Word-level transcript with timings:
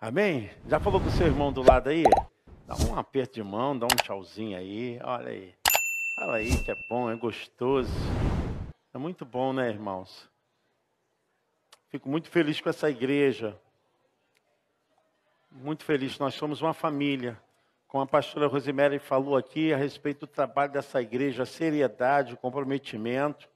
Amém? 0.00 0.48
Já 0.68 0.78
falou 0.78 1.00
com 1.00 1.08
o 1.08 1.10
seu 1.10 1.26
irmão 1.26 1.52
do 1.52 1.60
lado 1.60 1.88
aí? 1.88 2.04
Dá 2.68 2.76
um 2.88 2.96
aperto 2.96 3.34
de 3.34 3.42
mão, 3.42 3.76
dá 3.76 3.84
um 3.84 3.96
tchauzinho 3.96 4.56
aí. 4.56 4.96
Olha 5.02 5.30
aí. 5.30 5.52
Fala 6.14 6.36
aí 6.36 6.56
que 6.62 6.70
é 6.70 6.74
bom, 6.88 7.10
é 7.10 7.16
gostoso. 7.16 7.90
É 8.94 8.98
muito 8.98 9.24
bom, 9.24 9.52
né, 9.52 9.68
irmãos? 9.68 10.30
Fico 11.88 12.08
muito 12.08 12.30
feliz 12.30 12.60
com 12.60 12.70
essa 12.70 12.88
igreja. 12.88 13.60
Muito 15.50 15.82
feliz. 15.82 16.16
Nós 16.16 16.34
somos 16.34 16.62
uma 16.62 16.72
família. 16.72 17.36
Como 17.88 18.04
a 18.04 18.06
pastora 18.06 18.46
Rosemary 18.46 19.00
falou 19.00 19.36
aqui 19.36 19.72
a 19.72 19.76
respeito 19.76 20.20
do 20.20 20.26
trabalho 20.28 20.70
dessa 20.70 21.02
igreja, 21.02 21.42
a 21.42 21.46
seriedade, 21.46 22.34
o 22.34 22.36
comprometimento. 22.36 23.48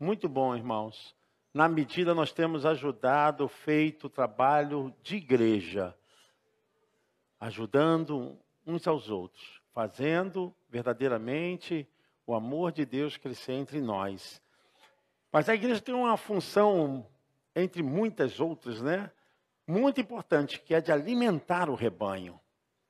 Muito 0.00 0.28
bom, 0.28 0.56
irmãos 0.56 1.14
na 1.52 1.68
medida 1.68 2.14
nós 2.14 2.32
temos 2.32 2.64
ajudado, 2.64 3.48
feito 3.48 4.08
trabalho 4.08 4.94
de 5.02 5.16
igreja, 5.16 5.94
ajudando 7.40 8.38
uns 8.66 8.86
aos 8.86 9.10
outros, 9.10 9.60
fazendo 9.72 10.54
verdadeiramente 10.68 11.88
o 12.26 12.34
amor 12.34 12.70
de 12.70 12.86
Deus 12.86 13.16
crescer 13.16 13.54
entre 13.54 13.80
nós. 13.80 14.40
Mas 15.32 15.48
a 15.48 15.54
igreja 15.54 15.80
tem 15.80 15.94
uma 15.94 16.16
função, 16.16 17.06
entre 17.54 17.82
muitas 17.82 18.38
outras, 18.38 18.80
né? 18.80 19.10
Muito 19.66 20.00
importante, 20.00 20.60
que 20.60 20.74
é 20.74 20.80
de 20.80 20.92
alimentar 20.92 21.68
o 21.68 21.74
rebanho. 21.74 22.38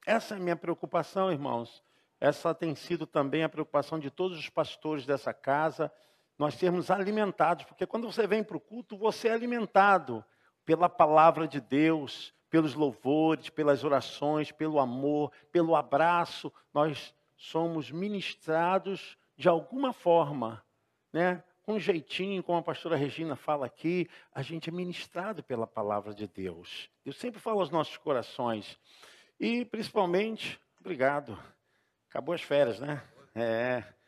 Essa 0.06 0.34
é 0.34 0.36
a 0.36 0.40
minha 0.40 0.56
preocupação, 0.56 1.32
irmãos. 1.32 1.82
Essa 2.20 2.54
tem 2.54 2.74
sido 2.74 3.06
também 3.06 3.42
a 3.42 3.48
preocupação 3.48 3.98
de 3.98 4.10
todos 4.10 4.38
os 4.38 4.48
pastores 4.50 5.06
dessa 5.06 5.32
casa 5.32 5.90
nós 6.40 6.54
sermos 6.54 6.90
alimentados, 6.90 7.66
porque 7.66 7.86
quando 7.86 8.10
você 8.10 8.26
vem 8.26 8.42
para 8.42 8.56
o 8.56 8.60
culto, 8.60 8.96
você 8.96 9.28
é 9.28 9.32
alimentado 9.32 10.24
pela 10.64 10.88
palavra 10.88 11.46
de 11.46 11.60
Deus, 11.60 12.32
pelos 12.48 12.72
louvores, 12.72 13.50
pelas 13.50 13.84
orações, 13.84 14.50
pelo 14.50 14.80
amor, 14.80 15.30
pelo 15.52 15.76
abraço. 15.76 16.50
Nós 16.72 17.14
somos 17.36 17.90
ministrados 17.90 19.18
de 19.36 19.50
alguma 19.50 19.92
forma, 19.92 20.64
né? 21.12 21.44
Com 21.62 21.74
um 21.74 21.78
jeitinho, 21.78 22.42
como 22.42 22.56
a 22.56 22.62
pastora 22.62 22.96
Regina 22.96 23.36
fala 23.36 23.66
aqui, 23.66 24.08
a 24.34 24.40
gente 24.40 24.70
é 24.70 24.72
ministrado 24.72 25.42
pela 25.42 25.66
palavra 25.66 26.14
de 26.14 26.26
Deus. 26.26 26.88
Eu 27.04 27.12
sempre 27.12 27.38
falo 27.38 27.60
aos 27.60 27.68
nossos 27.68 27.98
corações. 27.98 28.78
E 29.38 29.66
principalmente, 29.66 30.58
obrigado. 30.80 31.38
Acabou 32.08 32.34
as 32.34 32.40
férias, 32.40 32.80
né? 32.80 33.02
É. 33.34 33.99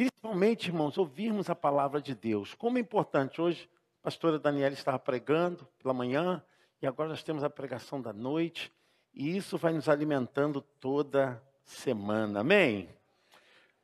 Principalmente, 0.00 0.68
irmãos, 0.68 0.96
ouvirmos 0.96 1.50
a 1.50 1.54
palavra 1.54 2.00
de 2.00 2.14
Deus. 2.14 2.54
Como 2.54 2.78
é 2.78 2.80
importante. 2.80 3.38
Hoje, 3.38 3.68
a 4.00 4.04
pastora 4.04 4.38
Daniela 4.38 4.72
estava 4.72 4.98
pregando 4.98 5.68
pela 5.78 5.92
manhã, 5.92 6.42
e 6.80 6.86
agora 6.86 7.10
nós 7.10 7.22
temos 7.22 7.44
a 7.44 7.50
pregação 7.50 8.00
da 8.00 8.10
noite, 8.10 8.72
e 9.12 9.36
isso 9.36 9.58
vai 9.58 9.74
nos 9.74 9.90
alimentando 9.90 10.62
toda 10.62 11.42
semana. 11.62 12.40
Amém? 12.40 12.88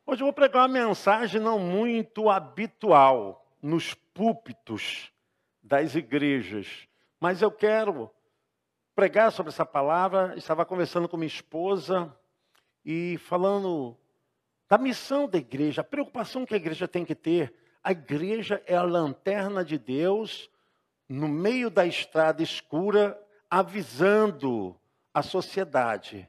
Hoje 0.07 0.23
eu 0.23 0.25
vou 0.25 0.33
pregar 0.33 0.63
uma 0.63 0.67
mensagem 0.67 1.39
não 1.39 1.59
muito 1.59 2.31
habitual 2.31 3.45
nos 3.61 3.93
púlpitos 3.93 5.11
das 5.61 5.93
igrejas, 5.93 6.87
mas 7.19 7.43
eu 7.43 7.51
quero 7.51 8.09
pregar 8.95 9.31
sobre 9.31 9.51
essa 9.51 9.67
palavra. 9.67 10.33
Estava 10.35 10.65
conversando 10.65 11.07
com 11.07 11.15
minha 11.15 11.27
esposa 11.27 12.11
e 12.83 13.19
falando 13.19 13.95
da 14.67 14.77
missão 14.77 15.27
da 15.27 15.37
igreja, 15.37 15.81
a 15.81 15.83
preocupação 15.83 16.45
que 16.45 16.53
a 16.53 16.57
igreja 16.57 16.87
tem 16.87 17.05
que 17.05 17.15
ter. 17.15 17.53
A 17.83 17.91
igreja 17.91 18.61
é 18.65 18.75
a 18.75 18.81
lanterna 18.81 19.63
de 19.63 19.77
Deus 19.77 20.49
no 21.07 21.27
meio 21.27 21.69
da 21.69 21.85
estrada 21.85 22.43
escura, 22.43 23.17
avisando 23.49 24.75
a 25.13 25.21
sociedade. 25.21 26.27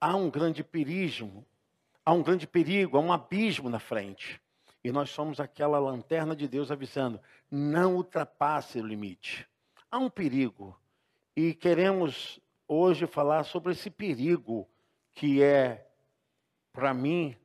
Há 0.00 0.16
um 0.16 0.30
grande 0.30 0.64
perigo, 0.64 1.44
há 2.04 2.12
um 2.12 2.22
grande 2.22 2.46
perigo, 2.46 2.96
há 2.96 3.00
um 3.00 3.12
abismo 3.12 3.68
na 3.68 3.78
frente. 3.78 4.40
E 4.82 4.90
nós 4.90 5.10
somos 5.10 5.38
aquela 5.38 5.78
lanterna 5.78 6.34
de 6.34 6.48
Deus 6.48 6.70
avisando: 6.70 7.20
não 7.50 7.96
ultrapasse 7.96 8.78
o 8.78 8.86
limite. 8.86 9.46
Há 9.90 9.98
um 9.98 10.08
perigo. 10.08 10.78
E 11.34 11.52
queremos 11.52 12.40
hoje 12.66 13.06
falar 13.06 13.44
sobre 13.44 13.72
esse 13.72 13.90
perigo 13.90 14.66
que 15.12 15.42
é, 15.42 15.86
para 16.72 16.94
mim, 16.94 17.36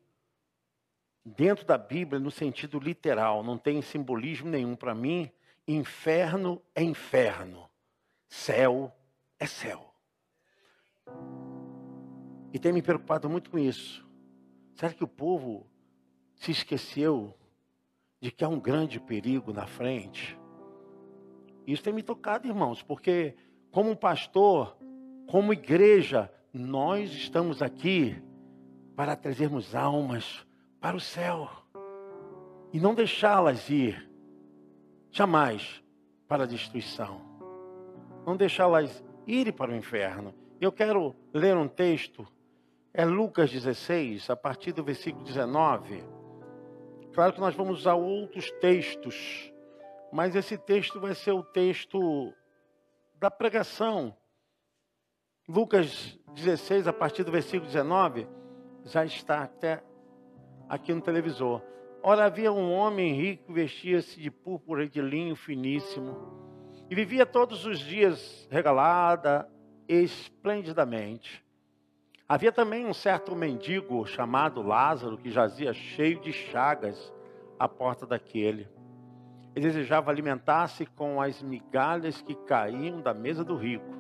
dentro 1.26 1.66
da 1.66 1.78
Bíblia, 1.78 2.20
no 2.20 2.32
sentido 2.32 2.80
literal, 2.80 3.44
não 3.44 3.58
tem 3.58 3.82
simbolismo 3.82 4.50
nenhum 4.50 4.76
para 4.76 4.96
mim. 4.96 5.32
Inferno 5.68 6.62
é 6.74 6.84
inferno, 6.84 7.70
céu 8.28 8.94
é 9.40 9.46
céu. 9.46 9.94
E 12.54 12.60
tem 12.60 12.74
me 12.74 12.82
preocupado 12.82 13.30
muito 13.30 13.50
com 13.50 13.58
isso. 13.58 14.06
Será 14.76 14.92
que 14.92 15.04
o 15.04 15.08
povo 15.08 15.68
se 16.36 16.52
esqueceu 16.52 17.38
de 18.20 18.32
que 18.32 18.44
há 18.44 18.50
um 18.50 18.60
grande 18.60 19.00
perigo 19.00 19.54
na 19.54 19.68
frente? 19.68 20.38
Isso 21.66 21.84
tem 21.84 21.94
me 21.94 22.04
tocado, 22.04 22.48
irmãos, 22.48 22.82
porque 22.82 23.36
como 23.70 23.96
pastor, 23.96 24.76
como 25.28 25.54
igreja, 25.54 26.32
nós 26.52 27.12
estamos 27.14 27.62
aqui 27.62 28.22
para 28.96 29.16
trazermos 29.16 29.74
almas 29.74 30.46
para 30.82 30.98
o 30.98 31.00
céu 31.00 31.48
e 32.74 32.80
não 32.80 32.96
deixá-las 32.96 33.70
ir 33.70 34.10
jamais 35.12 35.84
para 36.28 36.44
a 36.44 36.48
destruição. 36.48 37.22
Não 38.26 38.36
deixá-las 38.36 39.04
ir 39.28 39.54
para 39.54 39.72
o 39.72 39.76
inferno. 39.76 40.34
Eu 40.60 40.72
quero 40.72 41.16
ler 41.34 41.56
um 41.56 41.68
texto, 41.68 42.28
é 42.94 43.06
Lucas 43.06 43.52
16, 43.52 44.30
a 44.32 44.36
partir 44.36 44.72
do 44.72 44.84
versículo 44.84 45.24
19. 45.24 46.04
Claro 47.14 47.34
que 47.34 47.40
nós 47.40 47.54
vamos 47.54 47.82
usar 47.82 47.96
outros 47.96 48.50
textos, 48.60 49.54
mas 50.12 50.36
esse 50.36 50.58
texto 50.58 51.00
vai 51.00 51.14
ser 51.14 51.32
o 51.32 51.44
texto 51.44 52.34
da 53.16 53.30
pregação. 53.30 54.16
Lucas 55.48 56.18
16, 56.34 56.88
a 56.88 56.94
partir 56.94 57.24
do 57.24 57.32
versículo 57.32 57.68
19, 57.68 58.28
já 58.86 59.06
está 59.06 59.44
até 59.44 59.84
aqui 60.72 60.94
no 60.94 61.02
televisor. 61.02 61.62
Ora, 62.02 62.24
havia 62.24 62.50
um 62.50 62.72
homem 62.72 63.14
rico, 63.14 63.52
vestia-se 63.52 64.18
de 64.18 64.32
púrpura 64.32 64.88
de 64.88 65.02
linho 65.02 65.36
finíssimo, 65.36 66.18
e 66.90 66.96
vivia 66.96 67.26
todos 67.26 67.66
os 67.66 67.78
dias 67.78 68.48
regalada 68.50 69.50
esplendidamente. 69.86 71.44
Havia 72.28 72.54
também 72.54 72.86
um 72.86 72.94
certo 72.94 73.36
mendigo 73.36 74.06
chamado 74.06 74.62
Lázaro, 74.62 75.18
que 75.18 75.30
jazia 75.30 75.74
cheio 75.74 76.22
de 76.22 76.32
chagas 76.32 77.14
à 77.60 77.68
porta 77.68 78.06
daquele. 78.06 78.70
Ele 79.54 79.68
desejava 79.68 80.10
alimentar-se 80.10 80.86
com 80.86 81.22
as 81.22 81.44
migalhas 81.44 82.22
que 82.22 82.34
caíam 82.34 83.02
da 83.02 83.14
mesa 83.14 83.44
do 83.44 83.58
rico. 83.58 83.94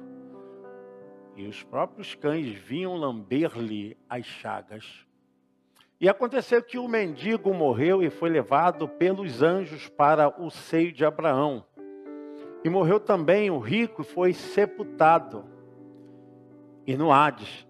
E 1.35 1.45
os 1.45 1.61
próprios 1.63 2.15
cães 2.15 2.47
vinham 2.47 2.95
lamber-lhe 2.95 3.97
as 4.09 4.25
chagas. 4.25 5.10
E 6.01 6.09
aconteceu 6.09 6.63
que 6.63 6.79
o 6.79 6.87
mendigo 6.87 7.53
morreu 7.53 8.01
e 8.01 8.09
foi 8.09 8.27
levado 8.27 8.87
pelos 8.87 9.43
anjos 9.43 9.87
para 9.87 10.29
o 10.41 10.49
seio 10.49 10.91
de 10.91 11.05
Abraão. 11.05 11.63
E 12.63 12.69
morreu 12.71 12.99
também 12.99 13.51
o 13.51 13.59
rico 13.59 14.01
e 14.01 14.05
foi 14.05 14.33
sepultado. 14.33 15.45
E 16.87 16.97
no 16.97 17.11
Hades 17.11 17.67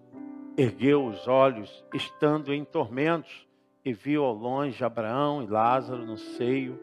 ergueu 0.56 1.04
os 1.04 1.28
olhos, 1.28 1.84
estando 1.92 2.54
em 2.54 2.64
tormentos, 2.64 3.46
e 3.84 3.92
viu 3.92 4.24
ao 4.24 4.32
longe 4.32 4.82
Abraão 4.82 5.42
e 5.42 5.46
Lázaro 5.46 6.06
no 6.06 6.16
seio. 6.16 6.80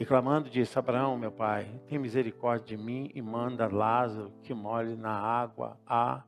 E 0.00 0.06
clamando 0.06 0.48
disse: 0.48 0.78
Abraão, 0.78 1.18
meu 1.18 1.32
pai, 1.32 1.66
tem 1.86 1.98
misericórdia 1.98 2.74
de 2.74 2.82
mim 2.82 3.10
e 3.14 3.20
manda 3.20 3.68
Lázaro 3.68 4.32
que 4.42 4.54
molhe 4.54 4.96
na 4.96 5.12
água 5.12 5.78
a 5.86 6.22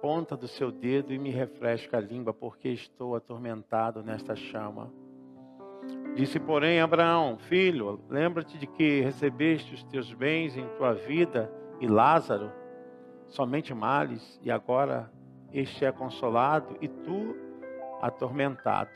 ponta 0.00 0.36
do 0.36 0.46
seu 0.48 0.70
dedo 0.70 1.12
e 1.12 1.18
me 1.18 1.30
refresca 1.30 1.96
a 1.96 2.00
língua, 2.00 2.32
porque 2.32 2.68
estou 2.68 3.14
atormentado 3.14 4.02
nesta 4.02 4.34
chama. 4.34 4.92
Disse, 6.14 6.40
porém, 6.40 6.80
Abraão: 6.80 7.38
Filho, 7.38 8.00
lembra-te 8.08 8.58
de 8.58 8.66
que 8.66 9.00
recebeste 9.00 9.74
os 9.74 9.84
teus 9.84 10.12
bens 10.12 10.56
em 10.56 10.66
tua 10.76 10.94
vida 10.94 11.52
e 11.80 11.86
Lázaro 11.86 12.50
somente 13.26 13.74
males, 13.74 14.40
e 14.42 14.50
agora 14.50 15.12
este 15.52 15.84
é 15.84 15.92
consolado 15.92 16.76
e 16.80 16.88
tu 16.88 17.36
atormentado. 18.00 18.90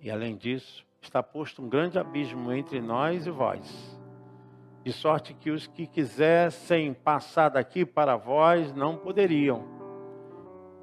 E 0.00 0.10
além 0.10 0.36
disso, 0.36 0.86
está 1.00 1.22
posto 1.22 1.62
um 1.62 1.68
grande 1.68 1.98
abismo 1.98 2.52
entre 2.52 2.80
nós 2.80 3.26
e 3.26 3.30
vós 3.30 3.95
de 4.86 4.92
sorte 4.92 5.34
que 5.34 5.50
os 5.50 5.66
que 5.66 5.84
quisessem 5.84 6.94
passar 6.94 7.48
daqui 7.48 7.84
para 7.84 8.14
vós 8.14 8.72
não 8.72 8.96
poderiam, 8.96 9.64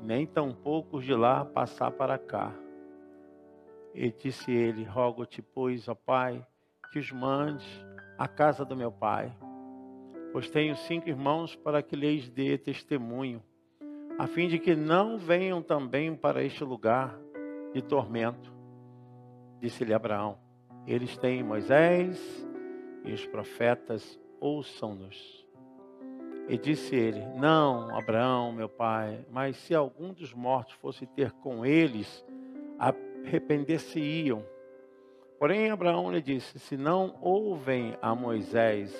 nem 0.02 0.28
tampouco 0.28 0.98
os 0.98 1.06
de 1.06 1.16
lá 1.16 1.46
passar 1.46 1.90
para 1.90 2.18
cá. 2.18 2.54
E 3.96 4.12
disse 4.12 4.52
ele: 4.52 4.84
Rogo-te, 4.84 5.42
pois, 5.42 5.88
ó 5.88 5.96
Pai, 5.96 6.46
que 6.92 7.00
os 7.00 7.14
mandes 7.14 7.66
à 8.18 8.28
casa 8.28 8.66
do 8.66 8.76
meu 8.76 8.92
pai, 8.92 9.34
pois 10.34 10.50
tenho 10.50 10.76
cinco 10.76 11.08
irmãos 11.08 11.56
para 11.56 11.82
que 11.82 11.96
lhes 11.96 12.30
dê 12.30 12.58
testemunho, 12.58 13.42
a 14.20 14.28
fim 14.28 14.50
de 14.50 14.60
que 14.60 14.76
não 14.76 15.18
venham 15.18 15.62
também 15.62 16.14
para 16.14 16.44
este 16.44 16.66
lugar 16.66 17.18
de 17.74 17.82
tormento. 17.82 18.54
Disse-lhe 19.62 19.94
Abraão: 19.94 20.38
Eles 20.86 21.16
têm 21.16 21.42
Moisés 21.42 22.43
e 23.04 23.12
os 23.12 23.26
profetas, 23.26 24.20
ouçam-nos. 24.40 25.46
E 26.48 26.58
disse 26.58 26.96
ele: 26.96 27.26
Não, 27.36 27.96
Abraão, 27.96 28.52
meu 28.52 28.68
pai, 28.68 29.26
mas 29.30 29.56
se 29.58 29.74
algum 29.74 30.14
dos 30.14 30.34
mortos 30.34 30.74
fosse 30.76 31.06
ter 31.06 31.32
com 31.32 31.66
eles, 31.66 32.26
arrepender-se-iam. 32.78 34.46
Porém, 35.40 35.72
Abraão 35.72 36.12
lhe 36.12 36.22
disse: 36.22 36.60
Se 36.60 36.76
não 36.76 37.18
ouvem 37.22 37.98
a 38.02 38.14
Moisés 38.14 38.94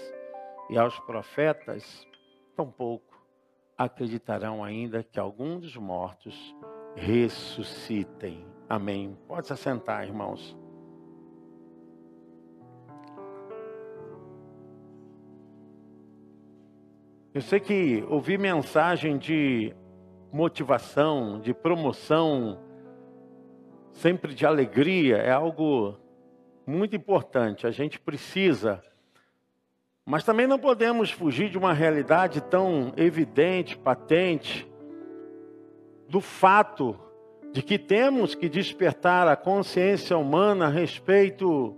e 0.70 0.78
aos 0.78 0.98
profetas, 1.02 2.08
tampouco 2.56 3.14
acreditarão 3.78 4.64
ainda 4.64 5.04
que 5.04 5.20
algum 5.20 5.60
dos 5.60 5.76
mortos 5.76 6.56
ressuscitem. 6.96 8.46
Amém. 8.70 9.18
Pode 9.28 9.48
se 9.48 9.54
assentar, 9.54 10.04
irmãos. 10.06 10.56
Eu 17.34 17.42
sei 17.42 17.60
que 17.60 18.06
ouvir 18.10 18.38
mensagem 18.38 19.18
de 19.18 19.74
motivação, 20.32 21.40
de 21.40 21.52
promoção, 21.52 22.60
sempre 23.92 24.36
de 24.36 24.46
alegria, 24.46 25.18
é 25.18 25.32
algo 25.32 25.98
muito 26.64 26.96
importante. 26.96 27.66
A 27.66 27.72
gente 27.72 28.00
precisa. 28.00 28.84
Mas 30.06 30.24
também 30.24 30.46
não 30.46 30.60
podemos 30.60 31.10
fugir 31.10 31.50
de 31.50 31.58
uma 31.58 31.74
realidade 31.74 32.40
tão 32.40 32.94
evidente, 32.96 33.80
patente, 33.80 34.72
do 36.08 36.22
fato 36.22 37.00
de 37.52 37.64
que 37.64 37.80
temos 37.80 38.36
que 38.36 38.48
despertar 38.48 39.28
a 39.28 39.36
consciência 39.36 40.16
humana 40.16 40.66
a 40.66 40.70
respeito 40.70 41.76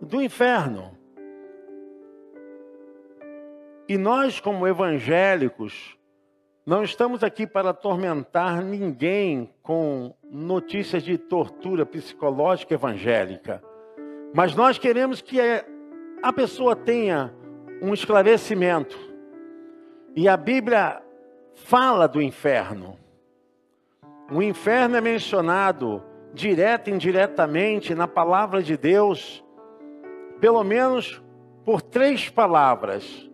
do 0.00 0.22
inferno. 0.22 1.01
E 3.88 3.98
nós, 3.98 4.38
como 4.38 4.66
evangélicos, 4.66 5.96
não 6.64 6.84
estamos 6.84 7.24
aqui 7.24 7.46
para 7.46 7.70
atormentar 7.70 8.62
ninguém 8.62 9.52
com 9.62 10.14
notícias 10.30 11.02
de 11.02 11.18
tortura 11.18 11.84
psicológica 11.84 12.74
evangélica. 12.74 13.62
Mas 14.32 14.54
nós 14.54 14.78
queremos 14.78 15.20
que 15.20 15.40
a 16.22 16.32
pessoa 16.32 16.76
tenha 16.76 17.34
um 17.82 17.92
esclarecimento. 17.92 18.96
E 20.14 20.28
a 20.28 20.36
Bíblia 20.36 21.02
fala 21.54 22.06
do 22.06 22.22
inferno. 22.22 22.96
O 24.30 24.40
inferno 24.40 24.96
é 24.96 25.00
mencionado 25.00 26.02
direta 26.32 26.88
e 26.88 26.94
indiretamente 26.94 27.94
na 27.94 28.06
palavra 28.06 28.62
de 28.62 28.76
Deus, 28.76 29.44
pelo 30.40 30.62
menos 30.62 31.20
por 31.64 31.82
três 31.82 32.28
palavras. 32.28 33.28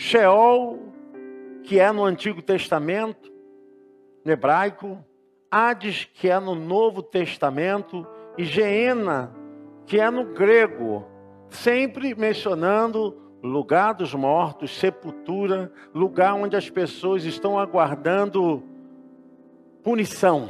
Sheol, 0.00 0.78
que 1.64 1.80
é 1.80 1.90
no 1.90 2.04
Antigo 2.04 2.40
Testamento, 2.40 3.32
no 4.24 4.30
hebraico, 4.30 5.04
Hades, 5.50 6.08
que 6.14 6.30
é 6.30 6.38
no 6.38 6.54
Novo 6.54 7.02
Testamento, 7.02 8.06
e 8.38 8.44
Geena, 8.44 9.34
que 9.86 9.98
é 9.98 10.08
no 10.08 10.26
grego, 10.26 11.04
sempre 11.50 12.14
mencionando 12.14 13.20
lugar 13.42 13.92
dos 13.92 14.14
mortos, 14.14 14.78
sepultura, 14.78 15.72
lugar 15.92 16.32
onde 16.34 16.54
as 16.54 16.70
pessoas 16.70 17.24
estão 17.24 17.58
aguardando 17.58 18.62
punição. 19.82 20.48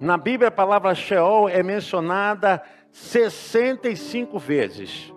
Na 0.00 0.16
Bíblia 0.16 0.48
a 0.48 0.50
palavra 0.52 0.94
Sheol 0.94 1.50
é 1.50 1.62
mencionada 1.62 2.62
65 2.90 4.38
vezes 4.38 5.12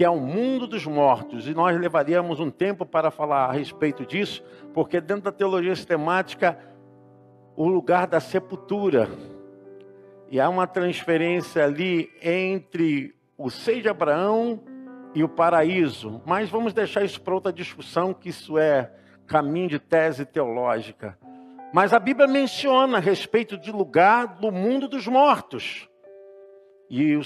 que 0.00 0.04
é 0.04 0.08
o 0.08 0.18
mundo 0.18 0.66
dos 0.66 0.86
mortos, 0.86 1.46
e 1.46 1.52
nós 1.52 1.78
levaríamos 1.78 2.40
um 2.40 2.50
tempo 2.50 2.86
para 2.86 3.10
falar 3.10 3.44
a 3.44 3.52
respeito 3.52 4.06
disso, 4.06 4.42
porque 4.72 4.98
dentro 4.98 5.24
da 5.24 5.30
teologia 5.30 5.76
sistemática, 5.76 6.58
o 7.54 7.68
lugar 7.68 8.06
da 8.06 8.18
sepultura, 8.18 9.10
e 10.30 10.40
há 10.40 10.48
uma 10.48 10.66
transferência 10.66 11.62
ali 11.62 12.10
entre 12.22 13.14
o 13.36 13.50
seio 13.50 13.82
de 13.82 13.90
Abraão 13.90 14.64
e 15.14 15.22
o 15.22 15.28
paraíso, 15.28 16.22
mas 16.24 16.48
vamos 16.48 16.72
deixar 16.72 17.04
isso 17.04 17.20
para 17.20 17.34
outra 17.34 17.52
discussão, 17.52 18.14
que 18.14 18.30
isso 18.30 18.56
é 18.56 18.90
caminho 19.26 19.68
de 19.68 19.78
tese 19.78 20.24
teológica. 20.24 21.18
Mas 21.74 21.92
a 21.92 21.98
Bíblia 21.98 22.26
menciona 22.26 22.96
a 22.96 23.00
respeito 23.00 23.58
de 23.58 23.70
lugar 23.70 24.38
do 24.38 24.50
mundo 24.50 24.88
dos 24.88 25.06
mortos. 25.06 25.90
E 26.88 27.14
o 27.16 27.22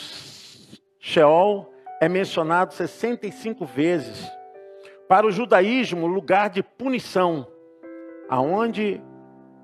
Sheol 0.98 1.72
é 2.00 2.08
mencionado 2.08 2.74
65 2.74 3.64
vezes. 3.64 4.30
Para 5.08 5.26
o 5.26 5.30
judaísmo, 5.30 6.06
lugar 6.06 6.50
de 6.50 6.62
punição, 6.62 7.46
aonde 8.28 9.02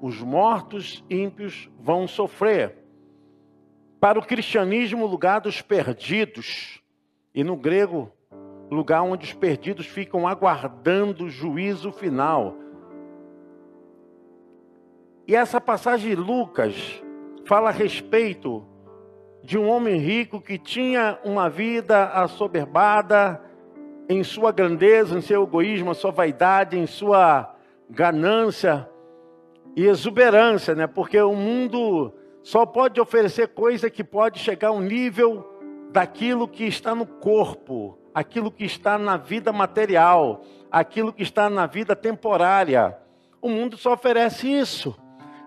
os 0.00 0.20
mortos 0.22 1.04
ímpios 1.08 1.70
vão 1.78 2.06
sofrer. 2.06 2.76
Para 3.98 4.18
o 4.18 4.24
cristianismo, 4.24 5.06
lugar 5.06 5.40
dos 5.40 5.60
perdidos. 5.60 6.82
E 7.34 7.44
no 7.44 7.56
grego, 7.56 8.10
lugar 8.70 9.02
onde 9.02 9.26
os 9.26 9.32
perdidos 9.32 9.86
ficam 9.86 10.26
aguardando 10.26 11.24
o 11.24 11.30
juízo 11.30 11.92
final. 11.92 12.56
E 15.26 15.34
essa 15.34 15.60
passagem 15.60 16.10
de 16.10 16.16
Lucas 16.16 17.02
fala 17.44 17.68
a 17.68 17.72
respeito 17.72 18.66
de 19.42 19.58
um 19.58 19.68
homem 19.68 19.96
rico 19.98 20.40
que 20.40 20.58
tinha 20.58 21.18
uma 21.24 21.48
vida 21.48 22.06
assoberbada 22.06 23.40
em 24.08 24.22
sua 24.24 24.52
grandeza, 24.52 25.16
em 25.16 25.20
seu 25.20 25.44
egoísmo, 25.44 25.92
em 25.92 25.94
sua 25.94 26.10
vaidade, 26.10 26.78
em 26.78 26.86
sua 26.86 27.54
ganância 27.88 28.88
e 29.76 29.86
exuberância, 29.86 30.74
né? 30.74 30.86
Porque 30.86 31.20
o 31.20 31.34
mundo 31.34 32.12
só 32.42 32.66
pode 32.66 33.00
oferecer 33.00 33.48
coisa 33.48 33.88
que 33.88 34.02
pode 34.02 34.38
chegar 34.38 34.68
ao 34.68 34.80
nível 34.80 35.46
daquilo 35.92 36.48
que 36.48 36.64
está 36.64 36.94
no 36.94 37.06
corpo, 37.06 37.98
aquilo 38.14 38.50
que 38.50 38.64
está 38.64 38.98
na 38.98 39.16
vida 39.16 39.52
material, 39.52 40.42
aquilo 40.70 41.12
que 41.12 41.22
está 41.22 41.48
na 41.50 41.66
vida 41.66 41.94
temporária. 41.94 42.96
O 43.40 43.48
mundo 43.48 43.76
só 43.76 43.94
oferece 43.94 44.48
isso. 44.48 44.94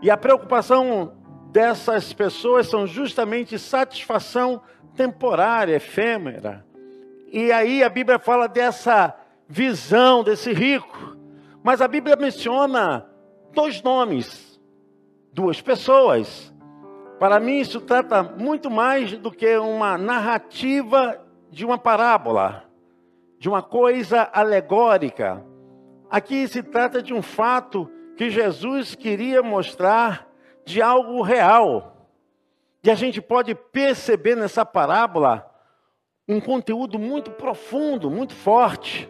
E 0.02 0.10
a 0.10 0.18
preocupação 0.18 1.14
dessas 1.54 2.12
pessoas 2.12 2.68
são 2.68 2.88
justamente 2.88 3.60
satisfação 3.60 4.60
temporária, 4.96 5.76
efêmera. 5.76 6.66
E 7.32 7.52
aí 7.52 7.84
a 7.84 7.90
Bíblia 7.90 8.18
fala 8.18 8.48
dessa 8.48 9.16
visão 9.48 10.24
desse 10.24 10.52
rico. 10.52 11.16
Mas 11.62 11.80
a 11.80 11.88
Bíblia 11.88 12.16
menciona 12.16 13.06
dois 13.54 13.84
nomes, 13.84 14.60
duas 15.32 15.62
pessoas. 15.62 16.52
Para 17.20 17.40
mim, 17.40 17.60
isso 17.60 17.80
trata 17.80 18.24
muito 18.24 18.72
mais 18.72 19.16
do 19.16 19.30
que 19.32 19.56
uma 19.56 19.96
narrativa 19.96 21.22
de 21.52 21.64
uma 21.64 21.78
parábola, 21.78 22.64
de 23.38 23.48
uma 23.48 23.62
coisa 23.62 24.28
alegórica. 24.34 25.46
Aqui 26.10 26.48
se 26.48 26.64
trata 26.64 27.02
de 27.02 27.14
um 27.14 27.22
fato 27.22 27.88
que 28.18 28.32
Jesus 28.32 28.96
queria 28.96 29.44
mostrar 29.44 30.33
de 30.66 30.82
algo 30.82 31.22
real. 31.22 32.10
E 32.84 32.92
a 32.92 32.96
gente 32.96 33.22
pode 33.22 33.56
perceber 33.56 34.36
nessa 34.36 34.66
parábola 34.66 35.50
um 36.28 36.40
conteúdo 36.40 36.98
muito 36.98 37.32
profundo, 37.32 38.10
muito 38.10 38.34
forte. 38.34 39.10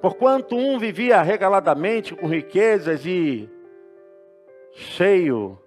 Porquanto 0.00 0.56
um 0.56 0.78
vivia 0.78 1.22
regaladamente 1.22 2.14
com 2.14 2.26
riquezas 2.26 3.06
e 3.06 3.48
cheio 4.72 5.58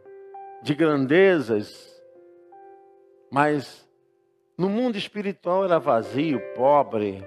de 0.62 0.75
grandezas, 0.75 2.01
mas 3.31 3.88
no 4.57 4.69
mundo 4.69 4.98
espiritual 4.98 5.65
era 5.65 5.79
vazio, 5.79 6.39
pobre, 6.55 7.24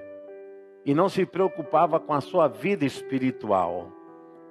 e 0.85 0.95
não 0.95 1.09
se 1.09 1.25
preocupava 1.25 1.99
com 1.99 2.13
a 2.13 2.21
sua 2.21 2.49
vida 2.49 2.85
espiritual. 2.85 3.91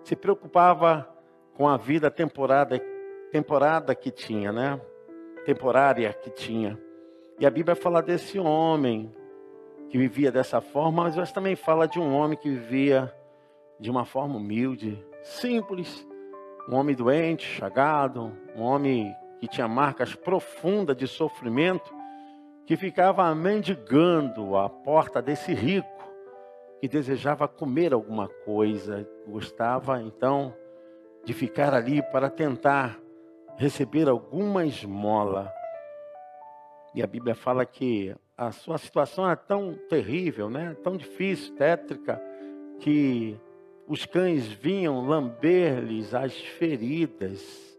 Se 0.04 0.16
preocupava 0.16 1.08
com 1.56 1.68
a 1.68 1.78
vida 1.78 2.10
temporada, 2.10 2.80
temporada 3.32 3.94
que 3.96 4.12
tinha, 4.12 4.52
né? 4.52 4.80
Temporária 5.46 6.12
que 6.14 6.30
tinha. 6.30 6.80
E 7.40 7.46
a 7.46 7.50
Bíblia 7.50 7.76
fala 7.76 8.02
desse 8.02 8.38
homem 8.40 9.14
que 9.90 9.98
vivia 9.98 10.32
dessa 10.32 10.62
forma, 10.62 11.04
mas 11.16 11.32
também 11.32 11.56
fala 11.56 11.88
de 11.88 12.00
um 12.00 12.14
homem 12.14 12.38
que 12.38 12.50
vivia 12.50 13.14
de 13.80 13.90
uma 13.90 14.06
forma 14.06 14.36
humilde, 14.36 15.04
simples, 15.24 16.08
um 16.70 16.76
homem 16.76 16.96
doente, 16.96 17.46
chagado, 17.46 18.32
um 18.56 18.62
homem 18.62 19.16
que 19.40 19.48
tinha 19.48 19.68
marcas 19.68 20.14
profundas 20.14 20.96
de 20.96 21.08
sofrimento, 21.08 21.92
que 22.66 22.76
ficava 22.76 23.34
mendigando 23.34 24.56
à 24.56 24.70
porta 24.70 25.22
desse 25.22 25.54
rico, 25.54 25.88
que 26.80 26.88
desejava 26.88 27.48
comer 27.48 27.94
alguma 27.94 28.28
coisa, 28.28 29.08
gostava 29.28 30.02
então 30.02 30.54
de 31.26 31.34
ficar 31.34 31.74
ali 31.74 32.02
para 32.12 32.30
tentar 32.30 33.00
receber 33.60 34.08
alguma 34.08 34.66
esmola. 34.66 35.54
E 36.96 37.04
a 37.04 37.08
Bíblia 37.08 37.36
fala 37.36 37.66
que 37.66 38.16
a 38.38 38.54
sua 38.54 38.78
situação 38.78 39.26
era 39.26 39.36
tão 39.36 39.78
terrível, 39.90 40.50
né? 40.50 40.78
tão 40.82 40.96
difícil, 40.96 41.54
tétrica, 41.58 42.22
que 42.80 43.38
os 43.86 44.06
cães 44.06 44.48
vinham 44.48 45.06
lamber-lhes 45.06 46.14
as 46.14 46.34
feridas. 46.40 47.78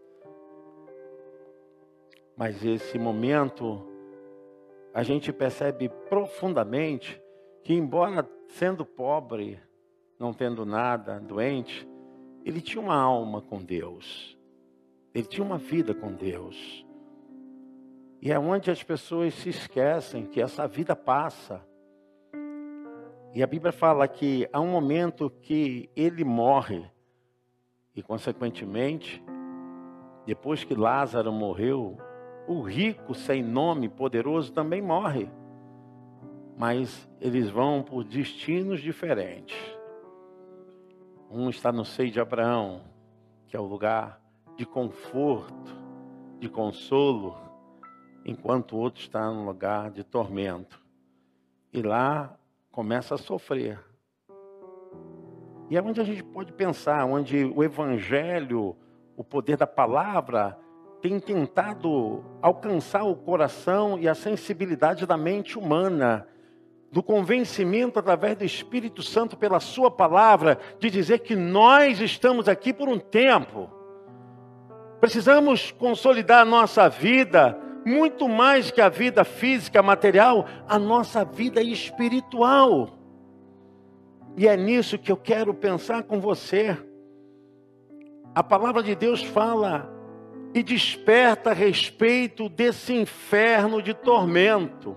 Mas 2.37 2.63
esse 2.63 2.99
momento, 2.99 3.83
a 4.93 5.01
gente 5.01 5.33
percebe 5.33 5.89
profundamente 6.07 7.19
que, 7.63 7.73
embora 7.73 8.29
sendo 8.49 8.85
pobre, 8.85 9.59
não 10.19 10.31
tendo 10.31 10.63
nada, 10.63 11.19
doente, 11.19 11.87
ele 12.45 12.61
tinha 12.61 12.83
uma 12.83 12.95
alma 12.95 13.41
com 13.41 13.57
Deus. 13.63 14.39
Ele 15.13 15.25
tinha 15.25 15.45
uma 15.45 15.57
vida 15.57 15.93
com 15.93 16.13
Deus. 16.13 16.85
E 18.21 18.31
é 18.31 18.39
onde 18.39 18.69
as 18.71 18.81
pessoas 18.83 19.33
se 19.33 19.49
esquecem 19.49 20.25
que 20.25 20.39
essa 20.39 20.67
vida 20.67 20.95
passa. 20.95 21.65
E 23.33 23.41
a 23.41 23.47
Bíblia 23.47 23.71
fala 23.71 24.07
que 24.07 24.47
há 24.53 24.59
um 24.59 24.69
momento 24.69 25.29
que 25.29 25.89
ele 25.95 26.23
morre, 26.23 26.85
e 27.95 28.03
consequentemente, 28.03 29.23
depois 30.25 30.63
que 30.63 30.75
Lázaro 30.75 31.31
morreu, 31.31 31.97
o 32.47 32.61
rico 32.61 33.13
sem 33.13 33.41
nome, 33.41 33.89
poderoso, 33.89 34.53
também 34.53 34.81
morre. 34.81 35.29
Mas 36.57 37.09
eles 37.19 37.49
vão 37.49 37.81
por 37.81 38.03
destinos 38.03 38.81
diferentes. 38.81 39.57
Um 41.29 41.49
está 41.49 41.71
no 41.71 41.83
seio 41.83 42.11
de 42.11 42.19
Abraão, 42.19 42.83
que 43.47 43.55
é 43.55 43.59
o 43.59 43.65
lugar 43.65 44.20
de 44.61 44.65
conforto, 44.67 45.75
de 46.37 46.47
consolo, 46.47 47.35
enquanto 48.23 48.73
o 48.73 48.77
outro 48.77 49.01
está 49.01 49.27
no 49.31 49.43
lugar 49.43 49.89
de 49.89 50.03
tormento. 50.03 50.79
E 51.73 51.81
lá 51.81 52.37
começa 52.71 53.15
a 53.15 53.17
sofrer. 53.17 53.79
E 55.67 55.75
é 55.75 55.81
onde 55.81 55.99
a 55.99 56.03
gente 56.03 56.23
pode 56.23 56.53
pensar, 56.53 57.05
onde 57.05 57.43
o 57.43 57.63
Evangelho, 57.63 58.77
o 59.17 59.23
poder 59.23 59.57
da 59.57 59.65
palavra, 59.65 60.55
tem 61.01 61.19
tentado 61.19 62.23
alcançar 62.39 63.03
o 63.03 63.15
coração 63.15 63.97
e 63.97 64.07
a 64.07 64.13
sensibilidade 64.13 65.07
da 65.07 65.17
mente 65.17 65.57
humana, 65.57 66.27
do 66.91 67.01
convencimento 67.01 67.97
através 67.97 68.37
do 68.37 68.45
Espírito 68.45 69.01
Santo 69.01 69.35
pela 69.35 69.59
Sua 69.59 69.89
palavra, 69.89 70.59
de 70.77 70.91
dizer 70.91 71.21
que 71.21 71.35
nós 71.35 71.99
estamos 71.99 72.47
aqui 72.47 72.71
por 72.71 72.87
um 72.87 72.99
tempo. 72.99 73.80
Precisamos 75.01 75.71
consolidar 75.71 76.43
a 76.43 76.45
nossa 76.45 76.87
vida 76.87 77.59
muito 77.83 78.29
mais 78.29 78.69
que 78.69 78.79
a 78.79 78.87
vida 78.87 79.23
física, 79.23 79.81
material, 79.81 80.45
a 80.67 80.77
nossa 80.77 81.25
vida 81.25 81.59
espiritual. 81.59 82.89
E 84.37 84.47
é 84.47 84.55
nisso 84.55 84.99
que 84.99 85.11
eu 85.11 85.17
quero 85.17 85.55
pensar 85.55 86.03
com 86.03 86.19
você. 86.19 86.77
A 88.35 88.43
palavra 88.43 88.83
de 88.83 88.93
Deus 88.95 89.23
fala 89.23 89.91
e 90.53 90.61
desperta 90.61 91.49
a 91.49 91.53
respeito 91.53 92.47
desse 92.47 92.93
inferno 92.93 93.81
de 93.81 93.95
tormento. 93.95 94.95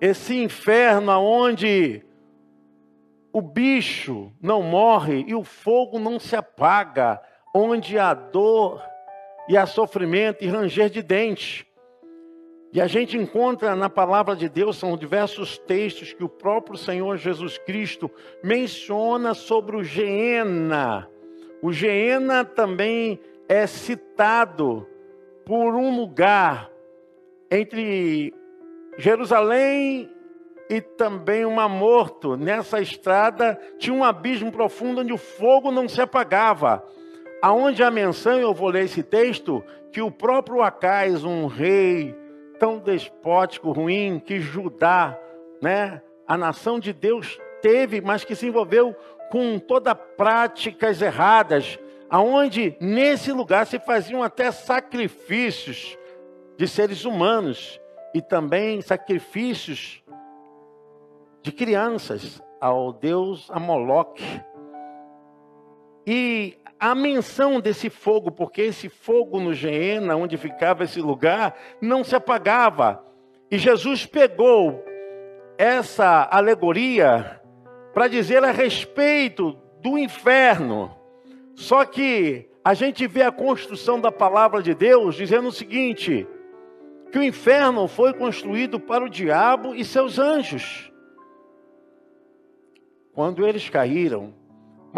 Esse 0.00 0.42
inferno 0.42 1.12
aonde 1.12 2.04
o 3.32 3.40
bicho 3.40 4.32
não 4.42 4.60
morre 4.60 5.24
e 5.28 5.36
o 5.36 5.44
fogo 5.44 6.00
não 6.00 6.18
se 6.18 6.34
apaga, 6.34 7.22
onde 7.54 7.98
há 7.98 8.14
dor 8.14 8.82
e 9.48 9.56
há 9.56 9.66
sofrimento 9.66 10.44
e 10.44 10.48
ranger 10.48 10.90
de 10.90 11.02
dente. 11.02 11.66
E 12.70 12.80
a 12.80 12.86
gente 12.86 13.16
encontra 13.16 13.74
na 13.74 13.88
palavra 13.88 14.36
de 14.36 14.48
Deus, 14.48 14.76
são 14.76 14.96
diversos 14.96 15.56
textos 15.56 16.12
que 16.12 16.22
o 16.22 16.28
próprio 16.28 16.76
Senhor 16.76 17.16
Jesus 17.16 17.56
Cristo 17.56 18.10
menciona 18.44 19.32
sobre 19.32 19.76
o 19.76 19.82
Geena. 19.82 21.08
O 21.62 21.72
Geena 21.72 22.44
também 22.44 23.18
é 23.48 23.66
citado 23.66 24.86
por 25.46 25.74
um 25.74 25.96
lugar 25.96 26.70
entre 27.50 28.34
Jerusalém 28.98 30.10
e 30.68 30.80
também 30.82 31.46
o 31.46 31.50
Mar 31.50 31.70
Morto. 31.70 32.36
Nessa 32.36 32.80
estrada 32.80 33.58
tinha 33.78 33.96
um 33.96 34.04
abismo 34.04 34.52
profundo 34.52 35.00
onde 35.00 35.12
o 35.12 35.18
fogo 35.18 35.70
não 35.70 35.88
se 35.88 36.02
apagava. 36.02 36.84
Aonde 37.40 37.82
a 37.82 37.90
menção, 37.90 38.38
eu 38.38 38.52
vou 38.52 38.68
ler 38.68 38.84
esse 38.84 39.02
texto, 39.02 39.62
que 39.92 40.02
o 40.02 40.10
próprio 40.10 40.60
Acais, 40.62 41.24
um 41.24 41.46
rei 41.46 42.14
tão 42.58 42.78
despótico, 42.78 43.70
ruim, 43.70 44.18
que 44.18 44.40
Judá, 44.40 45.18
né, 45.62 46.02
a 46.26 46.36
nação 46.36 46.80
de 46.80 46.92
Deus 46.92 47.38
teve, 47.62 48.00
mas 48.00 48.24
que 48.24 48.34
se 48.34 48.46
envolveu 48.46 48.94
com 49.30 49.58
toda 49.58 49.94
práticas 49.94 51.00
erradas, 51.00 51.78
aonde 52.10 52.76
nesse 52.80 53.32
lugar 53.32 53.66
se 53.66 53.78
faziam 53.78 54.22
até 54.22 54.50
sacrifícios 54.50 55.96
de 56.56 56.66
seres 56.66 57.04
humanos 57.04 57.80
e 58.12 58.20
também 58.20 58.80
sacrifícios 58.80 60.02
de 61.42 61.52
crianças 61.52 62.42
ao 62.60 62.92
deus 62.92 63.48
Amoloque. 63.50 64.24
E 66.06 66.58
a 66.78 66.94
menção 66.94 67.60
desse 67.60 67.90
fogo, 67.90 68.30
porque 68.30 68.62
esse 68.62 68.88
fogo 68.88 69.40
no 69.40 69.52
Geena, 69.52 70.16
onde 70.16 70.36
ficava 70.36 70.84
esse 70.84 71.00
lugar, 71.00 71.56
não 71.80 72.04
se 72.04 72.14
apagava. 72.14 73.04
E 73.50 73.58
Jesus 73.58 74.06
pegou 74.06 74.84
essa 75.56 76.28
alegoria 76.30 77.40
para 77.92 78.06
dizer 78.06 78.44
a 78.44 78.50
respeito 78.50 79.58
do 79.80 79.98
inferno. 79.98 80.96
Só 81.54 81.84
que 81.84 82.48
a 82.64 82.74
gente 82.74 83.06
vê 83.06 83.22
a 83.22 83.32
construção 83.32 84.00
da 84.00 84.12
palavra 84.12 84.62
de 84.62 84.74
Deus 84.74 85.16
dizendo 85.16 85.48
o 85.48 85.52
seguinte: 85.52 86.26
que 87.10 87.18
o 87.18 87.22
inferno 87.22 87.88
foi 87.88 88.12
construído 88.12 88.78
para 88.78 89.04
o 89.04 89.08
diabo 89.08 89.74
e 89.74 89.84
seus 89.84 90.18
anjos. 90.18 90.92
Quando 93.12 93.46
eles 93.46 93.68
caíram, 93.68 94.34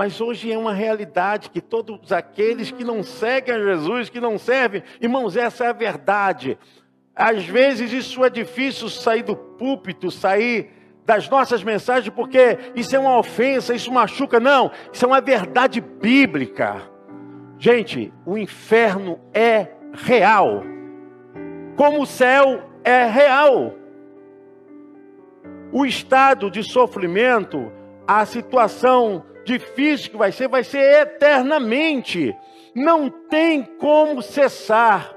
mas 0.00 0.18
hoje 0.18 0.50
é 0.50 0.56
uma 0.56 0.72
realidade 0.72 1.50
que 1.50 1.60
todos 1.60 2.10
aqueles 2.10 2.70
que 2.70 2.82
não 2.82 3.02
seguem 3.02 3.54
a 3.54 3.58
Jesus, 3.58 4.08
que 4.08 4.18
não 4.18 4.38
servem, 4.38 4.82
irmãos, 4.98 5.36
essa 5.36 5.66
é 5.66 5.68
a 5.68 5.74
verdade. 5.74 6.56
Às 7.14 7.44
vezes 7.44 7.92
isso 7.92 8.24
é 8.24 8.30
difícil 8.30 8.88
sair 8.88 9.22
do 9.22 9.36
púlpito, 9.36 10.10
sair 10.10 10.70
das 11.04 11.28
nossas 11.28 11.62
mensagens, 11.62 12.08
porque 12.14 12.56
isso 12.74 12.96
é 12.96 12.98
uma 12.98 13.18
ofensa, 13.18 13.74
isso 13.74 13.92
machuca. 13.92 14.40
Não, 14.40 14.70
isso 14.90 15.04
é 15.04 15.06
uma 15.06 15.20
verdade 15.20 15.82
bíblica. 15.82 16.80
Gente, 17.58 18.10
o 18.24 18.38
inferno 18.38 19.20
é 19.34 19.68
real, 19.92 20.62
como 21.76 22.00
o 22.00 22.06
céu 22.06 22.70
é 22.82 23.04
real. 23.04 23.74
O 25.70 25.84
estado 25.84 26.50
de 26.50 26.62
sofrimento, 26.62 27.70
a 28.06 28.24
situação 28.24 29.28
difícil 29.50 30.10
que 30.10 30.16
vai 30.16 30.30
ser, 30.30 30.48
vai 30.48 30.62
ser 30.62 31.02
eternamente. 31.02 32.36
Não 32.74 33.10
tem 33.10 33.62
como 33.62 34.22
cessar, 34.22 35.14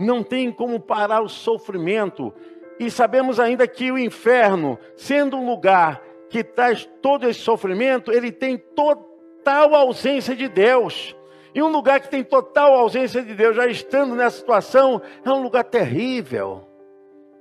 não 0.00 0.22
tem 0.22 0.50
como 0.50 0.80
parar 0.80 1.20
o 1.20 1.28
sofrimento. 1.28 2.32
E 2.80 2.90
sabemos 2.90 3.38
ainda 3.38 3.68
que 3.68 3.92
o 3.92 3.98
inferno, 3.98 4.78
sendo 4.96 5.36
um 5.36 5.46
lugar 5.46 6.02
que 6.30 6.42
traz 6.42 6.88
todo 7.02 7.28
esse 7.28 7.40
sofrimento, 7.40 8.10
ele 8.10 8.32
tem 8.32 8.56
total 8.56 9.74
ausência 9.74 10.34
de 10.34 10.48
Deus. 10.48 11.14
E 11.54 11.62
um 11.62 11.68
lugar 11.68 12.00
que 12.00 12.10
tem 12.10 12.24
total 12.24 12.74
ausência 12.74 13.22
de 13.22 13.34
Deus, 13.34 13.54
já 13.54 13.66
estando 13.66 14.16
nessa 14.16 14.38
situação, 14.38 15.00
é 15.24 15.30
um 15.30 15.42
lugar 15.42 15.64
terrível. 15.64 16.66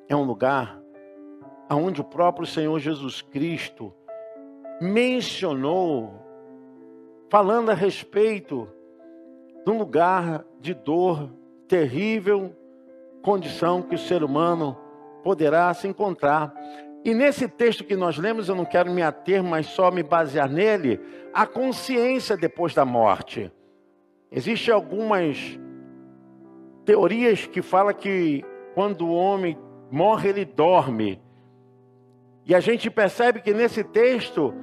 É 0.08 0.16
um 0.16 0.24
lugar 0.24 0.80
onde 1.72 2.02
o 2.02 2.04
próprio 2.04 2.46
Senhor 2.46 2.78
Jesus 2.78 3.22
Cristo 3.22 3.92
mencionou, 4.84 6.14
falando 7.30 7.72
a 7.72 7.74
respeito 7.74 8.68
de 9.66 9.72
um 9.72 9.78
lugar 9.78 10.46
de 10.60 10.74
dor 10.74 11.32
terrível, 11.68 12.54
condição 13.22 13.82
que 13.82 13.96
o 13.96 13.98
ser 13.98 14.24
humano 14.24 14.78
poderá 15.24 15.74
se 15.74 15.88
encontrar. 15.88 16.54
E 17.06 17.14
nesse 17.14 17.48
texto 17.48 17.86
que 17.86 17.96
nós 17.96 18.18
lemos, 18.18 18.50
eu 18.50 18.56
não 18.56 18.66
quero 18.66 18.92
me 18.92 19.02
ater, 19.02 19.42
mas 19.42 19.68
só 19.68 19.90
me 19.90 20.04
basear 20.04 20.50
nele, 20.50 21.00
a 21.34 21.48
consciência 21.48 22.36
depois 22.36 22.74
da 22.74 22.84
morte. 22.84 23.52
Existem 24.30 24.74
algumas 24.74 25.58
teorias 26.84 27.46
que 27.46 27.62
falam 27.62 27.94
que 27.94 28.44
quando 28.74 29.08
o 29.08 29.14
homem 29.14 29.58
morre, 29.90 30.30
ele 30.30 30.46
dorme. 30.46 31.22
E 32.46 32.54
a 32.54 32.60
gente 32.60 32.90
percebe 32.90 33.42
que 33.42 33.54
nesse 33.54 33.84
texto, 33.84 34.54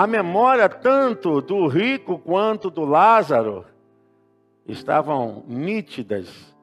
a 0.00 0.06
memória 0.06 0.66
tanto 0.66 1.42
do 1.42 1.66
rico 1.66 2.18
quanto 2.18 2.70
do 2.70 2.86
Lázaro 2.86 3.66
estavam 4.66 5.44
nítidas, 5.46 6.56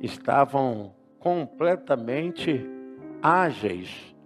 estavam 0.00 0.94
completamente 1.18 2.66
ágeis, 3.22 4.16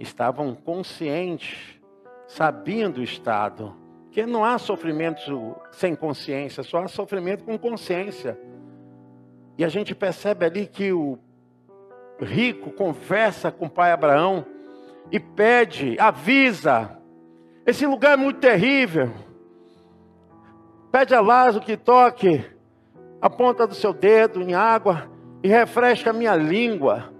estavam 0.00 0.54
conscientes, 0.54 1.78
sabiam 2.26 2.90
do 2.90 3.02
estado. 3.02 3.76
Que 4.10 4.24
não 4.24 4.42
há 4.42 4.56
sofrimento 4.56 5.54
sem 5.72 5.94
consciência, 5.94 6.62
só 6.62 6.78
há 6.78 6.88
sofrimento 6.88 7.44
com 7.44 7.58
consciência. 7.58 8.40
E 9.58 9.62
a 9.66 9.68
gente 9.68 9.94
percebe 9.94 10.46
ali 10.46 10.66
que 10.66 10.94
o 10.94 11.18
rico 12.18 12.70
conversa 12.70 13.52
com 13.52 13.66
o 13.66 13.70
pai 13.70 13.92
Abraão 13.92 14.46
e 15.10 15.20
pede, 15.20 16.00
avisa: 16.00 17.01
esse 17.66 17.86
lugar 17.86 18.14
é 18.14 18.16
muito 18.16 18.40
terrível. 18.40 19.10
Pede 20.90 21.14
a 21.14 21.20
Lázaro 21.20 21.64
que 21.64 21.76
toque 21.76 22.44
a 23.20 23.30
ponta 23.30 23.66
do 23.66 23.74
seu 23.74 23.92
dedo 23.92 24.42
em 24.42 24.52
água 24.52 25.08
e 25.42 25.48
refresca 25.48 26.10
a 26.10 26.12
minha 26.12 26.34
língua. 26.34 27.12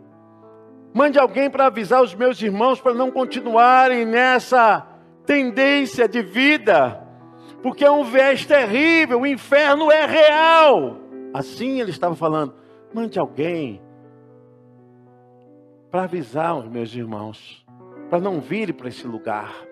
Mande 0.93 1.19
alguém 1.19 1.49
para 1.49 1.67
avisar 1.67 2.03
os 2.03 2.15
meus 2.15 2.41
irmãos 2.43 2.81
para 2.81 2.93
não 2.93 3.11
continuarem 3.11 4.05
nessa 4.05 4.87
tendência 5.25 6.09
de 6.09 6.23
vida, 6.23 7.01
porque 7.63 7.85
é 7.85 7.91
um 7.91 8.05
viés 8.05 8.45
terrível, 8.45 9.21
o 9.21 9.27
inferno 9.27 9.91
é 9.91 10.05
real. 10.05 10.99
Assim 11.33 11.81
ele 11.81 11.91
estava 11.91 12.15
falando. 12.15 12.55
Mande 12.93 13.19
alguém 13.19 13.81
para 15.91 16.05
avisar 16.05 16.59
os 16.59 16.69
meus 16.69 16.95
irmãos, 16.95 17.65
para 18.11 18.21
não 18.21 18.41
virem 18.41 18.75
para 18.75 18.89
esse 18.89 19.07
lugar. 19.07 19.72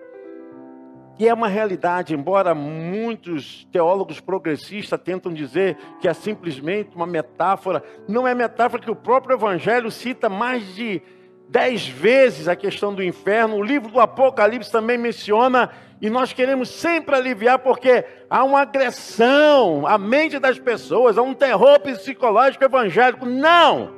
E 1.20 1.28
é 1.28 1.34
uma 1.34 1.48
realidade, 1.48 2.14
embora 2.14 2.54
muitos 2.54 3.68
teólogos 3.70 4.20
progressistas 4.20 4.98
tentam 4.98 5.30
dizer 5.30 5.76
que 6.00 6.08
é 6.08 6.14
simplesmente 6.14 6.96
uma 6.96 7.06
metáfora, 7.06 7.84
não 8.08 8.26
é 8.26 8.34
metáfora 8.34 8.82
que 8.82 8.90
o 8.90 8.96
próprio 8.96 9.36
Evangelho 9.36 9.90
cita 9.90 10.30
mais 10.30 10.74
de 10.74 11.02
dez 11.46 11.86
vezes 11.86 12.48
a 12.48 12.56
questão 12.56 12.94
do 12.94 13.02
inferno. 13.02 13.56
O 13.56 13.62
livro 13.62 13.92
do 13.92 14.00
Apocalipse 14.00 14.72
também 14.72 14.96
menciona, 14.96 15.68
e 16.00 16.08
nós 16.08 16.32
queremos 16.32 16.70
sempre 16.70 17.14
aliviar, 17.14 17.58
porque 17.58 18.02
há 18.30 18.42
uma 18.42 18.62
agressão 18.62 19.86
à 19.86 19.98
mente 19.98 20.38
das 20.38 20.58
pessoas, 20.58 21.18
há 21.18 21.22
um 21.22 21.34
terror 21.34 21.80
psicológico 21.80 22.64
evangélico. 22.64 23.26
Não! 23.26 23.92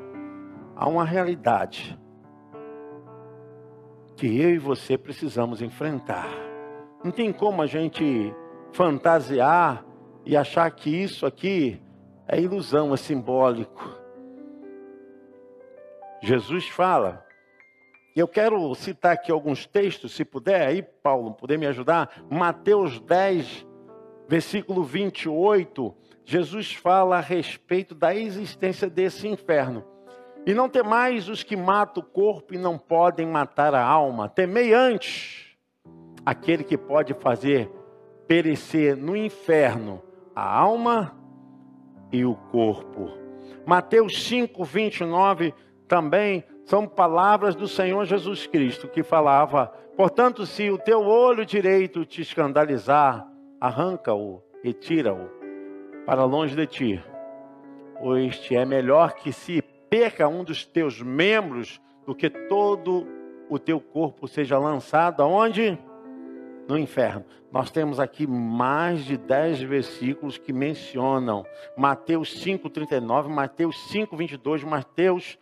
Há 0.74 0.88
uma 0.88 1.04
realidade 1.04 1.96
que 4.16 4.26
eu 4.40 4.50
e 4.50 4.58
você 4.58 4.98
precisamos 4.98 5.62
enfrentar. 5.62 6.50
Não 7.04 7.10
tem 7.10 7.32
como 7.32 7.60
a 7.62 7.66
gente 7.66 8.32
fantasiar 8.72 9.84
e 10.24 10.36
achar 10.36 10.70
que 10.70 10.88
isso 10.90 11.26
aqui 11.26 11.82
é 12.28 12.40
ilusão, 12.40 12.94
é 12.94 12.96
simbólico. 12.96 13.98
Jesus 16.22 16.68
fala, 16.68 17.26
e 18.14 18.20
eu 18.20 18.28
quero 18.28 18.72
citar 18.76 19.14
aqui 19.14 19.32
alguns 19.32 19.66
textos, 19.66 20.12
se 20.12 20.24
puder, 20.24 20.68
aí, 20.68 20.80
Paulo, 20.80 21.34
poder 21.34 21.58
me 21.58 21.66
ajudar. 21.66 22.22
Mateus 22.30 23.00
10, 23.00 23.66
versículo 24.28 24.84
28, 24.84 25.92
Jesus 26.24 26.72
fala 26.72 27.16
a 27.16 27.20
respeito 27.20 27.96
da 27.96 28.14
existência 28.14 28.88
desse 28.88 29.26
inferno. 29.26 29.84
E 30.46 30.54
não 30.54 30.68
temais 30.68 31.28
os 31.28 31.42
que 31.42 31.56
matam 31.56 32.00
o 32.00 32.06
corpo 32.06 32.54
e 32.54 32.58
não 32.58 32.78
podem 32.78 33.26
matar 33.26 33.74
a 33.74 33.82
alma. 33.84 34.28
Temei 34.28 34.72
antes 34.72 35.41
aquele 36.24 36.64
que 36.64 36.76
pode 36.76 37.14
fazer 37.14 37.70
perecer 38.26 38.96
no 38.96 39.16
inferno 39.16 40.02
a 40.34 40.58
alma 40.58 41.16
e 42.10 42.24
o 42.24 42.34
corpo. 42.34 43.10
Mateus 43.66 44.24
5, 44.24 44.64
29 44.64 45.54
também 45.86 46.44
são 46.64 46.86
palavras 46.86 47.54
do 47.54 47.68
Senhor 47.68 48.04
Jesus 48.04 48.46
Cristo 48.46 48.88
que 48.88 49.02
falava: 49.02 49.66
portanto, 49.96 50.46
se 50.46 50.70
o 50.70 50.78
teu 50.78 51.00
olho 51.00 51.44
direito 51.44 52.04
te 52.04 52.22
escandalizar, 52.22 53.26
arranca-o 53.60 54.42
e 54.64 54.72
tira-o 54.72 55.28
para 56.06 56.24
longe 56.24 56.56
de 56.56 56.66
ti, 56.66 57.04
pois 58.00 58.38
te 58.38 58.56
é 58.56 58.64
melhor 58.64 59.14
que 59.14 59.32
se 59.32 59.62
perca 59.90 60.26
um 60.26 60.42
dos 60.42 60.64
teus 60.64 61.00
membros 61.00 61.80
do 62.06 62.14
que 62.14 62.30
todo 62.30 63.06
o 63.48 63.58
teu 63.58 63.80
corpo 63.80 64.26
seja 64.26 64.58
lançado 64.58 65.22
aonde? 65.22 65.78
No 66.72 66.78
inferno. 66.78 67.24
Nós 67.52 67.70
temos 67.70 68.00
aqui 68.00 68.26
mais 68.26 69.04
de 69.04 69.18
10 69.18 69.60
versículos 69.60 70.38
que 70.38 70.52
mencionam 70.54 71.44
Mateus 71.76 72.34
5,39, 72.42 73.28
Mateus 73.28 73.76
5,22, 73.92 74.64
Mateus 74.64 75.38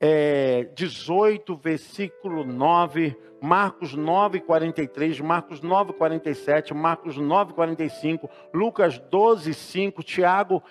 é, 0.00 0.70
18, 0.74 1.54
versículo 1.56 2.44
9, 2.44 3.14
Marcos 3.42 3.94
9, 3.94 4.40
43, 4.40 5.20
Marcos 5.20 5.60
9, 5.60 5.92
47, 5.92 6.72
Marcos 6.72 7.18
9, 7.18 7.52
45, 7.52 8.30
Lucas 8.54 8.98
12, 8.98 9.52
5, 9.52 10.02
Tiago 10.02 10.62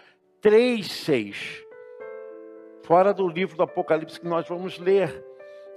3, 0.42 0.92
6. 0.92 1.64
Fora 2.82 3.14
do 3.14 3.28
livro 3.28 3.56
do 3.56 3.64
Apocalipse 3.64 4.20
que 4.20 4.28
nós 4.28 4.48
vamos 4.48 4.80
ler. 4.80 5.24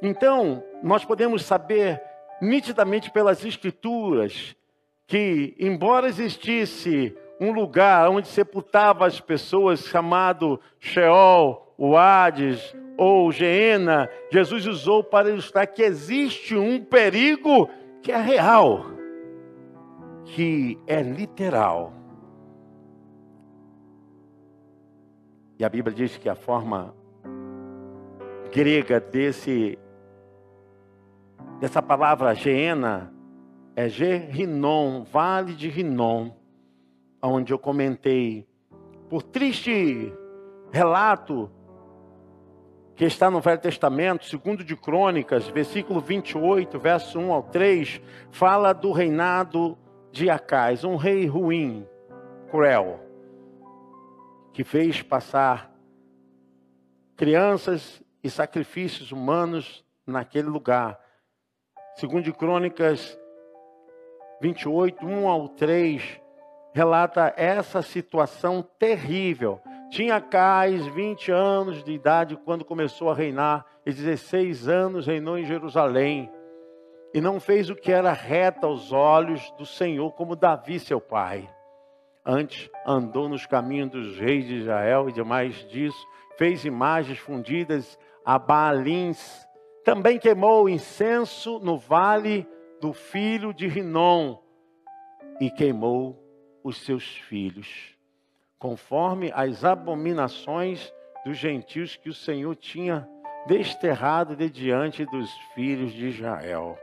Então, 0.00 0.64
nós 0.82 1.04
podemos 1.04 1.44
saber 1.44 2.00
nitidamente 2.40 3.10
pelas 3.10 3.44
Escrituras 3.44 4.56
que, 5.06 5.56
embora 5.58 6.08
existisse 6.08 7.16
um 7.40 7.52
lugar 7.52 8.08
onde 8.10 8.28
sepultava 8.28 9.06
as 9.06 9.18
pessoas 9.18 9.80
chamado 9.80 10.60
Sheol, 10.78 11.74
o 11.76 11.96
Hades 11.96 12.76
ou 12.96 13.32
Geena, 13.32 14.08
Jesus 14.30 14.66
usou 14.66 15.02
para 15.02 15.30
ilustrar 15.30 15.66
que 15.66 15.82
existe 15.82 16.54
um 16.54 16.84
perigo 16.84 17.68
que 18.02 18.12
é 18.12 18.20
real, 18.20 18.84
que 20.26 20.78
é 20.86 21.02
literal. 21.02 21.94
E 25.58 25.64
a 25.64 25.68
Bíblia 25.68 25.94
diz 25.94 26.16
que 26.16 26.28
a 26.28 26.34
forma 26.34 26.94
grega 28.52 29.00
desse 29.00 29.78
dessa 31.60 31.82
palavra 31.82 32.34
Geena 32.34 33.12
é 33.76 33.88
Gerinon, 33.88 35.04
Vale 35.04 35.54
de 35.54 35.68
Rinom, 35.68 36.32
onde 37.22 37.52
eu 37.52 37.58
comentei, 37.58 38.46
por 39.08 39.22
triste 39.22 40.12
relato 40.70 41.50
que 42.94 43.04
está 43.04 43.30
no 43.30 43.40
Velho 43.40 43.60
Testamento, 43.60 44.26
segundo 44.26 44.62
de 44.62 44.76
Crônicas, 44.76 45.48
versículo 45.48 46.00
28, 46.00 46.78
verso 46.78 47.18
1 47.18 47.32
ao 47.32 47.42
3, 47.44 48.00
fala 48.30 48.72
do 48.72 48.92
reinado 48.92 49.78
de 50.12 50.28
Acais, 50.28 50.84
um 50.84 50.96
rei 50.96 51.26
ruim, 51.26 51.86
cruel, 52.50 53.00
que 54.52 54.64
fez 54.64 55.02
passar 55.02 55.72
crianças 57.16 58.02
e 58.22 58.28
sacrifícios 58.28 59.12
humanos 59.12 59.84
naquele 60.06 60.48
lugar 60.48 60.98
Segundo 62.00 62.22
de 62.22 62.32
Crônicas 62.32 63.20
28, 64.40 65.04
1 65.04 65.28
ao 65.28 65.50
3, 65.50 66.18
relata 66.72 67.34
essa 67.36 67.82
situação 67.82 68.66
terrível. 68.78 69.60
Tinha 69.90 70.18
Cais 70.18 70.86
20 70.86 71.30
anos 71.30 71.84
de 71.84 71.92
idade 71.92 72.38
quando 72.42 72.64
começou 72.64 73.10
a 73.10 73.14
reinar, 73.14 73.66
e 73.84 73.92
16 73.92 74.66
anos 74.66 75.06
reinou 75.06 75.36
em 75.36 75.44
Jerusalém. 75.44 76.32
E 77.12 77.20
não 77.20 77.38
fez 77.38 77.68
o 77.68 77.76
que 77.76 77.92
era 77.92 78.14
reto 78.14 78.64
aos 78.64 78.92
olhos 78.92 79.50
do 79.58 79.66
Senhor, 79.66 80.10
como 80.12 80.34
Davi, 80.34 80.80
seu 80.80 81.02
pai. 81.02 81.50
Antes 82.24 82.70
andou 82.86 83.28
nos 83.28 83.44
caminhos 83.44 83.90
dos 83.90 84.18
reis 84.18 84.46
de 84.46 84.54
Israel 84.54 85.10
e 85.10 85.12
demais 85.12 85.68
disso, 85.68 86.02
fez 86.38 86.64
imagens 86.64 87.18
fundidas 87.18 87.98
a 88.24 88.38
Baalins 88.38 89.46
também 89.84 90.18
queimou 90.18 90.68
incenso 90.68 91.58
no 91.58 91.76
vale 91.76 92.46
do 92.80 92.92
filho 92.92 93.52
de 93.52 93.66
Rinom 93.66 94.38
e 95.40 95.50
queimou 95.50 96.18
os 96.62 96.84
seus 96.84 97.04
filhos, 97.04 97.96
conforme 98.58 99.32
as 99.34 99.64
abominações 99.64 100.92
dos 101.24 101.36
gentios 101.36 101.96
que 101.96 102.08
o 102.08 102.14
Senhor 102.14 102.54
tinha 102.56 103.08
desterrado 103.46 104.36
de 104.36 104.50
diante 104.50 105.04
dos 105.06 105.30
filhos 105.54 105.92
de 105.92 106.08
Israel. 106.08 106.78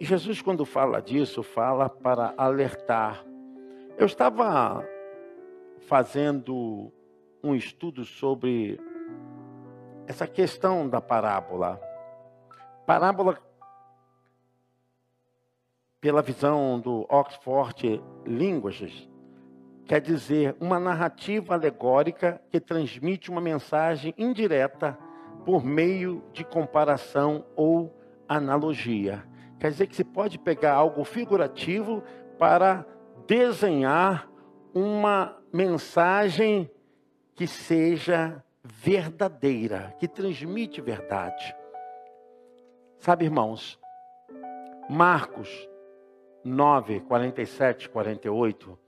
E 0.00 0.04
Jesus, 0.04 0.42
quando 0.42 0.64
fala 0.64 1.00
disso, 1.00 1.42
fala 1.42 1.88
para 1.88 2.34
alertar. 2.36 3.24
Eu 3.98 4.06
estava 4.06 4.86
fazendo 5.86 6.92
um 7.42 7.54
estudo 7.54 8.04
sobre 8.04 8.78
essa 10.06 10.26
questão 10.26 10.88
da 10.88 11.00
parábola. 11.00 11.80
Parábola, 12.86 13.38
pela 16.00 16.22
visão 16.22 16.78
do 16.78 17.06
Oxford 17.10 18.02
Languages, 18.26 19.08
quer 19.84 20.00
dizer 20.00 20.56
uma 20.60 20.78
narrativa 20.78 21.54
alegórica 21.54 22.40
que 22.50 22.60
transmite 22.60 23.30
uma 23.30 23.40
mensagem 23.40 24.14
indireta 24.16 24.96
por 25.44 25.64
meio 25.64 26.22
de 26.32 26.44
comparação 26.44 27.44
ou 27.56 27.92
analogia. 28.28 29.24
Quer 29.58 29.70
dizer 29.70 29.86
que 29.86 29.96
se 29.96 30.04
pode 30.04 30.38
pegar 30.38 30.74
algo 30.74 31.04
figurativo 31.04 32.02
para 32.38 32.84
desenhar 33.26 34.28
uma 34.74 35.36
mensagem 35.52 36.70
que 37.34 37.46
seja 37.46 38.42
verdadeira, 38.66 39.94
que 39.98 40.08
transmite 40.08 40.80
verdade. 40.80 41.54
Sabe, 42.98 43.24
irmãos, 43.24 43.78
Marcos 44.88 45.48
9, 46.44 47.00
47, 47.00 47.88
48, 47.88 48.78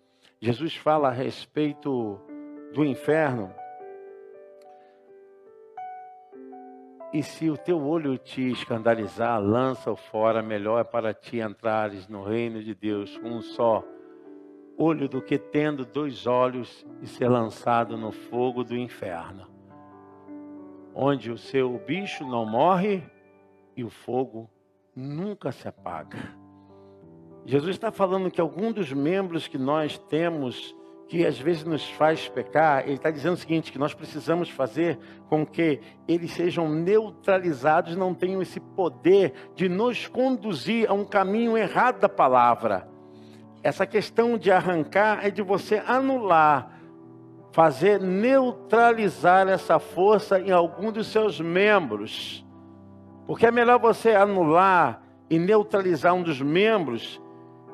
Jesus 0.41 0.77
fala 0.77 1.09
a 1.09 1.12
respeito 1.12 2.21
do 2.73 2.85
inferno. 2.85 3.53
E 7.12 7.23
se 7.23 7.49
o 7.49 7.57
teu 7.57 7.81
olho 7.81 8.19
te 8.19 8.51
escandalizar, 8.51 9.41
lança-o 9.41 9.97
fora, 9.97 10.43
melhor 10.43 10.81
é 10.81 10.85
para 10.85 11.14
ti 11.14 11.41
entrares 11.41 12.07
no 12.07 12.23
reino 12.23 12.62
de 12.62 12.75
Deus 12.75 13.17
com 13.19 13.31
um 13.31 13.41
só 13.41 13.83
olho 14.79 15.09
do 15.09 15.21
que 15.21 15.37
tendo 15.37 15.85
dois 15.85 16.27
olhos 16.27 16.87
e 17.03 17.07
ser 17.07 17.29
lançado 17.29 17.97
no 17.97 18.12
fogo 18.12 18.62
do 18.62 18.77
inferno, 18.77 19.49
onde 21.01 21.31
o 21.31 21.39
seu 21.39 21.79
bicho 21.87 22.27
não 22.27 22.45
morre 22.45 23.05
e 23.77 23.85
o 23.85 23.89
fogo 23.89 24.51
nunca 24.97 25.53
se 25.53 25.69
apaga. 25.69 26.19
Jesus 27.47 27.77
está 27.77 27.93
falando 27.93 28.33
que 28.33 28.41
algum 28.41 28.73
dos 28.73 28.93
membros 28.93 29.47
que 29.47 29.57
nós 29.57 29.97
temos 29.97 30.75
que 31.07 31.25
às 31.25 31.39
vezes 31.39 31.65
nos 31.65 31.89
faz 31.89 32.29
pecar, 32.29 32.83
ele 32.83 32.97
está 32.97 33.13
dizendo 33.13 33.35
o 33.35 33.39
seguinte: 33.39 33.71
que 33.71 33.79
nós 33.79 33.95
precisamos 33.95 34.51
fazer 34.51 34.99
com 35.29 35.47
que 35.47 35.81
eles 36.07 36.33
sejam 36.33 36.69
neutralizados, 36.69 37.97
não 37.97 38.13
tenham 38.13 38.43
esse 38.43 38.59
poder 38.59 39.33
de 39.55 39.69
nos 39.69 40.09
conduzir 40.09 40.91
a 40.91 40.93
um 40.93 41.05
caminho 41.05 41.57
errado 41.57 42.01
da 42.01 42.09
palavra. 42.09 42.89
Essa 43.63 43.87
questão 43.87 44.37
de 44.37 44.51
arrancar 44.51 45.25
é 45.25 45.31
de 45.31 45.43
você 45.43 45.77
anular, 45.87 46.78
fazer 47.53 48.01
neutralizar 48.01 49.49
essa 49.49 49.79
força 49.79 50.41
em 50.41 50.51
algum 50.51 50.93
dos 50.93 51.07
seus 51.09 51.41
membros. 51.41 52.45
Porque 53.27 53.47
é 53.47 53.51
melhor 53.51 53.79
você 53.79 54.15
anular 54.15 55.03
e 55.29 55.39
neutralizar 55.39 56.15
um 56.15 56.23
dos 56.23 56.41
membros 56.41 57.21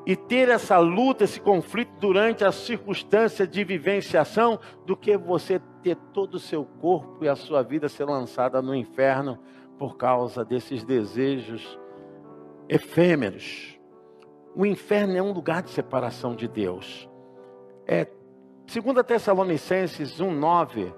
e 0.05 0.15
ter 0.15 0.49
essa 0.49 0.77
luta, 0.77 1.23
esse 1.23 1.39
conflito 1.39 1.91
durante 1.99 2.45
a 2.45 2.51
circunstância 2.51 3.47
de 3.47 3.63
vivenciação, 3.63 4.59
do 4.85 4.95
que 4.95 5.17
você 5.17 5.59
ter 5.81 5.95
todo 6.13 6.35
o 6.35 6.39
seu 6.39 6.63
corpo 6.63 7.25
e 7.25 7.29
a 7.29 7.35
sua 7.35 7.63
vida 7.63 7.89
ser 7.89 8.05
lançada 8.05 8.61
no 8.61 8.75
inferno 8.75 9.39
por 9.79 9.97
causa 9.97 10.45
desses 10.45 10.83
desejos 10.83 11.79
efêmeros. 12.69 13.79
O 14.55 14.65
inferno 14.65 15.17
é 15.17 15.21
um 15.21 15.31
lugar 15.31 15.63
de 15.63 15.71
separação 15.71 16.35
de 16.35 16.47
Deus. 16.47 17.09
É 17.85 18.05
2 18.65 19.05
Tessalonicenses 19.05 20.19
1:9 20.19 20.93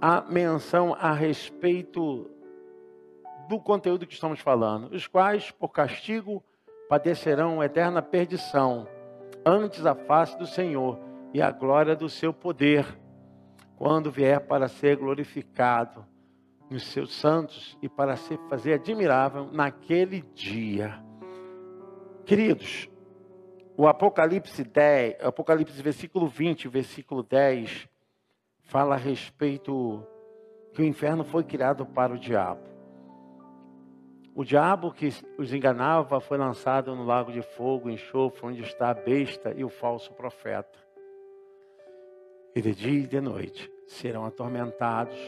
a 0.00 0.20
menção 0.22 0.96
a 0.98 1.12
respeito 1.12 2.30
do 3.48 3.60
conteúdo 3.60 4.06
que 4.06 4.14
estamos 4.14 4.40
falando, 4.40 4.92
os 4.94 5.06
quais 5.06 5.50
por 5.50 5.68
castigo 5.68 6.42
padecerão 6.88 7.62
eterna 7.62 8.02
perdição, 8.02 8.88
antes 9.44 9.86
a 9.86 9.94
face 9.94 10.36
do 10.38 10.46
Senhor 10.46 10.98
e 11.32 11.40
a 11.40 11.50
glória 11.50 11.94
do 11.94 12.08
seu 12.08 12.32
poder, 12.32 12.86
quando 13.76 14.10
vier 14.10 14.40
para 14.40 14.68
ser 14.68 14.96
glorificado 14.96 16.04
nos 16.70 16.84
seus 16.84 17.12
santos 17.12 17.76
e 17.82 17.88
para 17.88 18.16
se 18.16 18.36
fazer 18.48 18.74
admirável 18.74 19.48
naquele 19.52 20.22
dia. 20.34 21.00
Queridos, 22.24 22.88
o 23.76 23.86
Apocalipse 23.86 24.62
10, 24.62 25.24
Apocalipse 25.24 25.80
versículo 25.82 26.26
20, 26.26 26.68
versículo 26.68 27.22
10, 27.22 27.88
fala 28.62 28.94
a 28.94 28.98
respeito 28.98 30.06
que 30.72 30.82
o 30.82 30.84
inferno 30.84 31.24
foi 31.24 31.44
criado 31.44 31.86
para 31.86 32.12
o 32.14 32.18
diabo. 32.18 32.72
O 34.34 34.44
diabo 34.44 34.92
que 34.92 35.08
os 35.38 35.52
enganava 35.52 36.20
foi 36.20 36.38
lançado 36.38 36.94
no 36.96 37.04
lago 37.04 37.30
de 37.30 37.42
fogo, 37.42 37.90
enxofre, 37.90 38.46
onde 38.46 38.62
está 38.62 38.90
a 38.90 38.94
besta 38.94 39.52
e 39.54 39.62
o 39.62 39.68
falso 39.68 40.12
profeta. 40.14 40.78
E 42.54 42.60
de 42.62 42.74
dia 42.74 43.00
e 43.04 43.06
de 43.06 43.20
noite 43.20 43.70
serão 43.86 44.24
atormentados 44.24 45.18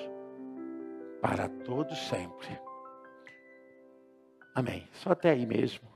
para 1.20 1.48
todos 1.48 1.98
sempre. 2.08 2.58
Amém. 4.54 4.88
Só 4.92 5.12
até 5.12 5.30
aí 5.30 5.44
mesmo. 5.44 5.88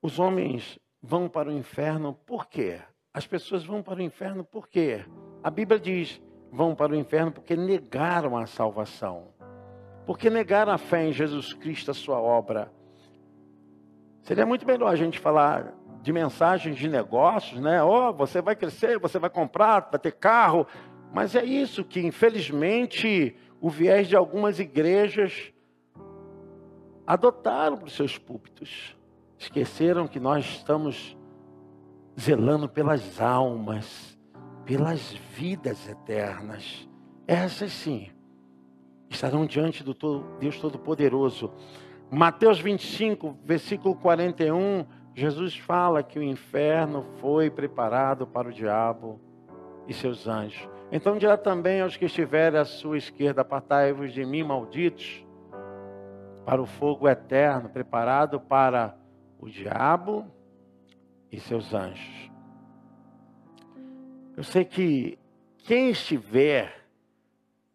Os 0.00 0.18
homens 0.18 0.78
vão 1.02 1.28
para 1.28 1.48
o 1.48 1.52
inferno 1.52 2.14
por 2.24 2.46
quê? 2.46 2.80
As 3.12 3.26
pessoas 3.26 3.64
vão 3.64 3.82
para 3.82 3.98
o 3.98 4.02
inferno 4.02 4.44
por 4.44 4.68
quê? 4.68 5.04
A 5.42 5.50
Bíblia 5.50 5.80
diz: 5.80 6.22
vão 6.50 6.74
para 6.74 6.92
o 6.92 6.96
inferno 6.96 7.32
porque 7.32 7.56
negaram 7.56 8.36
a 8.36 8.46
salvação. 8.46 9.28
Porque 10.06 10.30
negar 10.30 10.68
a 10.68 10.78
fé 10.78 11.08
em 11.08 11.12
Jesus 11.12 11.52
Cristo, 11.52 11.90
a 11.90 11.94
sua 11.94 12.20
obra. 12.20 12.72
Seria 14.22 14.46
muito 14.46 14.66
melhor 14.66 14.88
a 14.88 14.96
gente 14.96 15.18
falar 15.18 15.74
de 16.00 16.12
mensagens 16.12 16.76
de 16.76 16.88
negócios, 16.88 17.60
né? 17.60 17.82
Oh, 17.82 18.12
você 18.12 18.40
vai 18.40 18.56
crescer, 18.56 18.98
você 18.98 19.18
vai 19.18 19.30
comprar, 19.30 19.88
vai 19.90 20.00
ter 20.00 20.12
carro. 20.12 20.66
Mas 21.12 21.36
é 21.36 21.44
isso 21.44 21.84
que, 21.84 22.00
infelizmente, 22.00 23.36
o 23.60 23.68
viés 23.68 24.08
de 24.08 24.16
algumas 24.16 24.58
igrejas 24.58 25.52
adotaram 27.06 27.76
para 27.76 27.86
os 27.86 27.94
seus 27.94 28.18
púlpitos. 28.18 28.96
Esqueceram 29.42 30.06
que 30.06 30.20
nós 30.20 30.44
estamos 30.44 31.18
zelando 32.18 32.68
pelas 32.68 33.20
almas, 33.20 34.16
pelas 34.64 35.12
vidas 35.36 35.88
eternas. 35.88 36.88
Essas 37.26 37.72
sim 37.72 38.08
estarão 39.10 39.44
diante 39.44 39.82
do 39.82 39.94
Deus 40.38 40.60
Todo-Poderoso. 40.60 41.50
Mateus 42.08 42.60
25, 42.60 43.36
versículo 43.44 43.96
41, 43.96 44.86
Jesus 45.12 45.56
fala 45.56 46.04
que 46.04 46.20
o 46.20 46.22
inferno 46.22 47.04
foi 47.20 47.50
preparado 47.50 48.24
para 48.28 48.48
o 48.48 48.52
diabo 48.52 49.20
e 49.88 49.92
seus 49.92 50.28
anjos. 50.28 50.68
Então 50.92 51.18
dirá 51.18 51.36
também 51.36 51.80
aos 51.80 51.96
que 51.96 52.04
estiverem 52.04 52.60
à 52.60 52.64
sua 52.64 52.96
esquerda: 52.96 53.40
Apartai-vos 53.40 54.12
de 54.12 54.24
mim, 54.24 54.44
malditos, 54.44 55.26
para 56.46 56.62
o 56.62 56.66
fogo 56.66 57.08
eterno, 57.08 57.68
preparado 57.68 58.38
para 58.38 59.01
o 59.42 59.50
diabo 59.50 60.24
e 61.30 61.40
seus 61.40 61.74
anjos. 61.74 62.30
Eu 64.36 64.44
sei 64.44 64.64
que 64.64 65.18
quem 65.58 65.90
estiver 65.90 66.86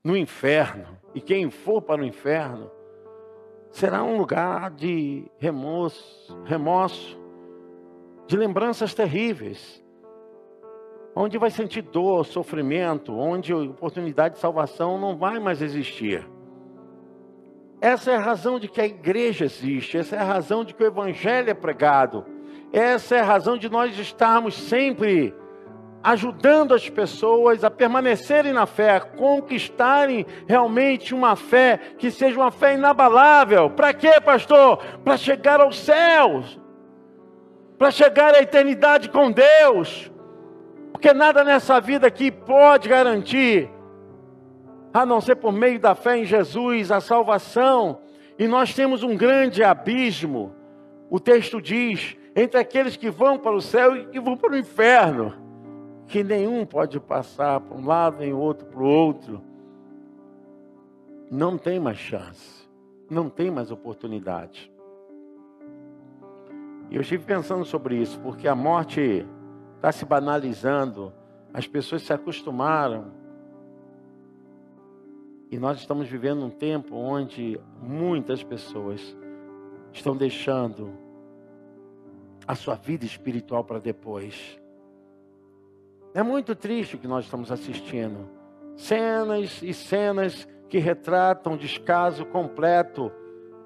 no 0.01 0.15
inferno, 0.15 0.97
e 1.13 1.19
quem 1.19 1.51
for 1.51 1.81
para 1.81 2.01
o 2.01 2.05
inferno, 2.05 2.71
será 3.69 4.01
um 4.01 4.17
lugar 4.17 4.71
de 4.71 5.29
remorso, 5.37 6.41
remorso 6.45 7.19
de 8.27 8.37
lembranças 8.37 8.93
terríveis, 8.93 9.83
onde 11.13 11.37
vai 11.37 11.51
sentir 11.51 11.81
dor, 11.81 12.25
sofrimento, 12.25 13.13
onde 13.13 13.51
a 13.51 13.57
oportunidade 13.57 14.35
de 14.35 14.39
salvação 14.39 14.97
não 14.97 15.17
vai 15.17 15.37
mais 15.37 15.61
existir. 15.61 16.25
Essa 17.79 18.11
é 18.11 18.15
a 18.15 18.19
razão 18.19 18.59
de 18.59 18.67
que 18.67 18.81
a 18.81 18.85
igreja 18.85 19.45
existe, 19.45 19.97
essa 19.97 20.15
é 20.15 20.19
a 20.19 20.23
razão 20.23 20.63
de 20.63 20.73
que 20.73 20.83
o 20.83 20.87
evangelho 20.87 21.49
é 21.49 21.53
pregado, 21.53 22.25
essa 22.73 23.15
é 23.15 23.19
a 23.19 23.25
razão 23.25 23.57
de 23.57 23.69
nós 23.69 23.97
estarmos 23.97 24.55
sempre 24.55 25.33
ajudando 26.03 26.73
as 26.73 26.89
pessoas 26.89 27.63
a 27.63 27.69
permanecerem 27.69 28.53
na 28.53 28.65
fé, 28.65 28.95
a 28.95 29.01
conquistarem 29.01 30.25
realmente 30.47 31.13
uma 31.13 31.35
fé 31.35 31.79
que 31.97 32.09
seja 32.09 32.39
uma 32.39 32.51
fé 32.51 32.75
inabalável. 32.75 33.69
Para 33.69 33.93
quê, 33.93 34.21
pastor? 34.21 34.77
Para 35.03 35.17
chegar 35.17 35.59
aos 35.59 35.77
céus, 35.77 36.59
para 37.77 37.91
chegar 37.91 38.33
à 38.33 38.39
eternidade 38.39 39.09
com 39.09 39.31
Deus. 39.31 40.11
Porque 40.91 41.13
nada 41.13 41.43
nessa 41.43 41.79
vida 41.81 42.07
aqui 42.07 42.31
pode 42.31 42.87
garantir, 42.87 43.69
a 44.93 45.05
não 45.05 45.21
ser 45.21 45.35
por 45.35 45.51
meio 45.51 45.79
da 45.79 45.95
fé 45.95 46.17
em 46.17 46.25
Jesus, 46.25 46.91
a 46.91 46.99
salvação. 46.99 47.99
E 48.37 48.47
nós 48.47 48.73
temos 48.73 49.03
um 49.03 49.15
grande 49.15 49.63
abismo. 49.63 50.53
O 51.09 51.19
texto 51.19 51.61
diz: 51.61 52.15
entre 52.35 52.59
aqueles 52.59 52.95
que 52.95 53.09
vão 53.09 53.37
para 53.37 53.55
o 53.55 53.61
céu 53.61 53.95
e 53.95 54.05
que 54.07 54.19
vão 54.19 54.37
para 54.37 54.51
o 54.51 54.57
inferno 54.57 55.47
que 56.07 56.23
nenhum 56.23 56.65
pode 56.65 56.99
passar 56.99 57.59
para 57.59 57.77
um 57.77 57.85
lado 57.85 58.19
nem 58.19 58.33
outro 58.33 58.65
para 58.65 58.79
o 58.79 58.85
outro, 58.85 59.41
não 61.29 61.57
tem 61.57 61.79
mais 61.79 61.97
chance. 61.97 62.57
não 63.09 63.29
tem 63.29 63.49
mais 63.49 63.71
oportunidade. 63.71 64.69
E 66.89 66.95
eu 66.95 67.01
estive 67.01 67.23
pensando 67.23 67.63
sobre 67.63 67.95
isso, 67.95 68.19
porque 68.19 68.49
a 68.49 68.55
morte 68.55 69.25
está 69.77 69.93
se 69.93 70.03
banalizando, 70.03 71.13
as 71.53 71.65
pessoas 71.65 72.01
se 72.01 72.11
acostumaram. 72.11 73.05
E 75.49 75.57
nós 75.57 75.79
estamos 75.79 76.09
vivendo 76.09 76.45
um 76.45 76.49
tempo 76.49 76.95
onde 76.95 77.59
muitas 77.81 78.43
pessoas 78.43 79.17
estão 79.93 80.15
deixando 80.15 80.91
a 82.45 82.53
sua 82.53 82.75
vida 82.75 83.05
espiritual 83.05 83.63
para 83.63 83.79
depois. 83.79 84.59
É 86.13 86.21
muito 86.21 86.55
triste 86.55 86.95
o 86.95 86.99
que 86.99 87.07
nós 87.07 87.25
estamos 87.25 87.51
assistindo. 87.51 88.29
Cenas 88.75 89.61
e 89.61 89.73
cenas 89.73 90.47
que 90.67 90.79
retratam 90.79 91.55
descaso 91.55 92.25
completo 92.25 93.11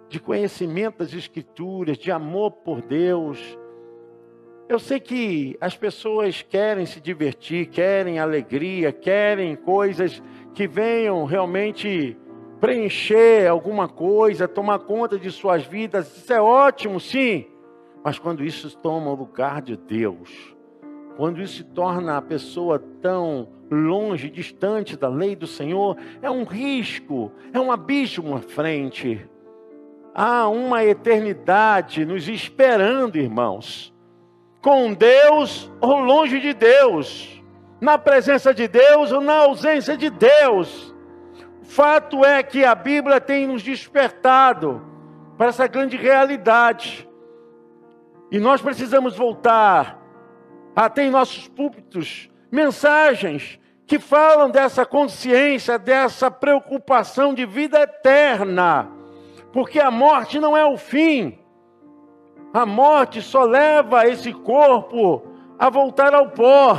de 0.07 0.19
conhecimento 0.19 0.99
das 0.99 1.13
Escrituras, 1.13 1.97
de 1.97 2.11
amor 2.11 2.51
por 2.51 2.81
Deus. 2.81 3.57
Eu 4.67 4.77
sei 4.77 4.99
que 4.99 5.57
as 5.59 5.75
pessoas 5.75 6.41
querem 6.41 6.85
se 6.85 6.99
divertir, 6.99 7.67
querem 7.67 8.19
alegria, 8.19 8.91
querem 8.91 9.55
coisas 9.55 10.21
que 10.53 10.67
venham 10.67 11.23
realmente 11.25 12.17
preencher 12.59 13.47
alguma 13.47 13.87
coisa, 13.87 14.47
tomar 14.47 14.79
conta 14.79 15.17
de 15.17 15.31
suas 15.31 15.65
vidas. 15.65 16.15
Isso 16.15 16.31
é 16.31 16.41
ótimo, 16.41 16.99
sim. 16.99 17.47
Mas 18.03 18.19
quando 18.19 18.43
isso 18.43 18.75
toma 18.77 19.11
o 19.11 19.15
lugar 19.15 19.61
de 19.61 19.75
Deus, 19.75 20.55
quando 21.17 21.41
isso 21.41 21.63
torna 21.63 22.17
a 22.17 22.21
pessoa 22.21 22.79
tão 23.01 23.49
longe, 23.69 24.29
distante 24.29 24.97
da 24.97 25.07
lei 25.07 25.35
do 25.35 25.47
Senhor, 25.47 25.97
é 26.21 26.29
um 26.29 26.43
risco, 26.43 27.31
é 27.53 27.59
um 27.59 27.71
abismo 27.71 28.35
à 28.35 28.39
frente. 28.41 29.27
Há 30.13 30.47
uma 30.49 30.83
eternidade 30.83 32.05
nos 32.05 32.27
esperando, 32.27 33.17
irmãos. 33.17 33.93
Com 34.61 34.93
Deus 34.93 35.71
ou 35.79 35.99
longe 35.99 36.39
de 36.39 36.53
Deus, 36.53 37.40
na 37.81 37.97
presença 37.97 38.53
de 38.53 38.67
Deus 38.67 39.11
ou 39.11 39.19
na 39.19 39.39
ausência 39.39 39.97
de 39.97 40.09
Deus. 40.09 40.95
Fato 41.63 42.23
é 42.23 42.41
que 42.43 42.63
a 42.63 42.75
Bíblia 42.75 43.19
tem 43.19 43.47
nos 43.47 43.63
despertado 43.63 44.81
para 45.37 45.47
essa 45.47 45.67
grande 45.67 45.97
realidade. 45.97 47.09
E 48.31 48.39
nós 48.39 48.61
precisamos 48.61 49.17
voltar 49.17 49.99
a 50.75 50.87
ter 50.87 51.03
em 51.03 51.09
nossos 51.09 51.47
púlpitos 51.47 52.29
mensagens 52.51 53.59
que 53.87 53.99
falam 53.99 54.49
dessa 54.49 54.85
consciência, 54.85 55.77
dessa 55.77 56.31
preocupação 56.31 57.33
de 57.33 57.45
vida 57.45 57.81
eterna 57.81 59.01
porque 59.51 59.79
a 59.79 59.91
morte 59.91 60.39
não 60.39 60.55
é 60.55 60.65
o 60.65 60.77
fim. 60.77 61.37
A 62.53 62.65
morte 62.65 63.21
só 63.21 63.43
leva 63.43 64.07
esse 64.07 64.33
corpo 64.33 65.23
a 65.57 65.69
voltar 65.69 66.13
ao 66.13 66.29
pó, 66.29 66.77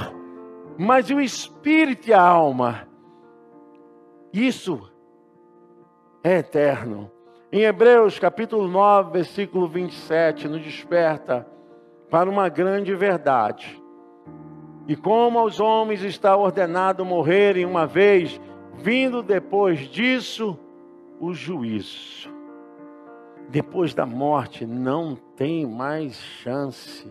mas 0.78 1.10
o 1.10 1.20
espírito 1.20 2.08
e 2.08 2.12
a 2.12 2.20
alma, 2.20 2.88
isso 4.32 4.90
é 6.22 6.38
eterno. 6.38 7.10
Em 7.50 7.62
Hebreus 7.62 8.18
capítulo 8.18 8.66
9, 8.66 9.12
versículo 9.12 9.68
27, 9.68 10.48
nos 10.48 10.62
desperta 10.62 11.46
para 12.10 12.28
uma 12.28 12.48
grande 12.48 12.94
verdade. 12.94 13.80
E 14.88 14.96
como 14.96 15.38
aos 15.38 15.60
homens 15.60 16.02
está 16.02 16.36
ordenado 16.36 17.04
morrerem 17.04 17.64
uma 17.64 17.86
vez, 17.86 18.40
vindo 18.74 19.22
depois 19.22 19.80
disso 19.80 20.58
o 21.20 21.32
juízo 21.32 22.32
depois 23.52 23.92
da 23.92 24.06
morte 24.06 24.64
não 24.64 25.14
tem 25.36 25.66
mais 25.66 26.14
chance. 26.14 27.06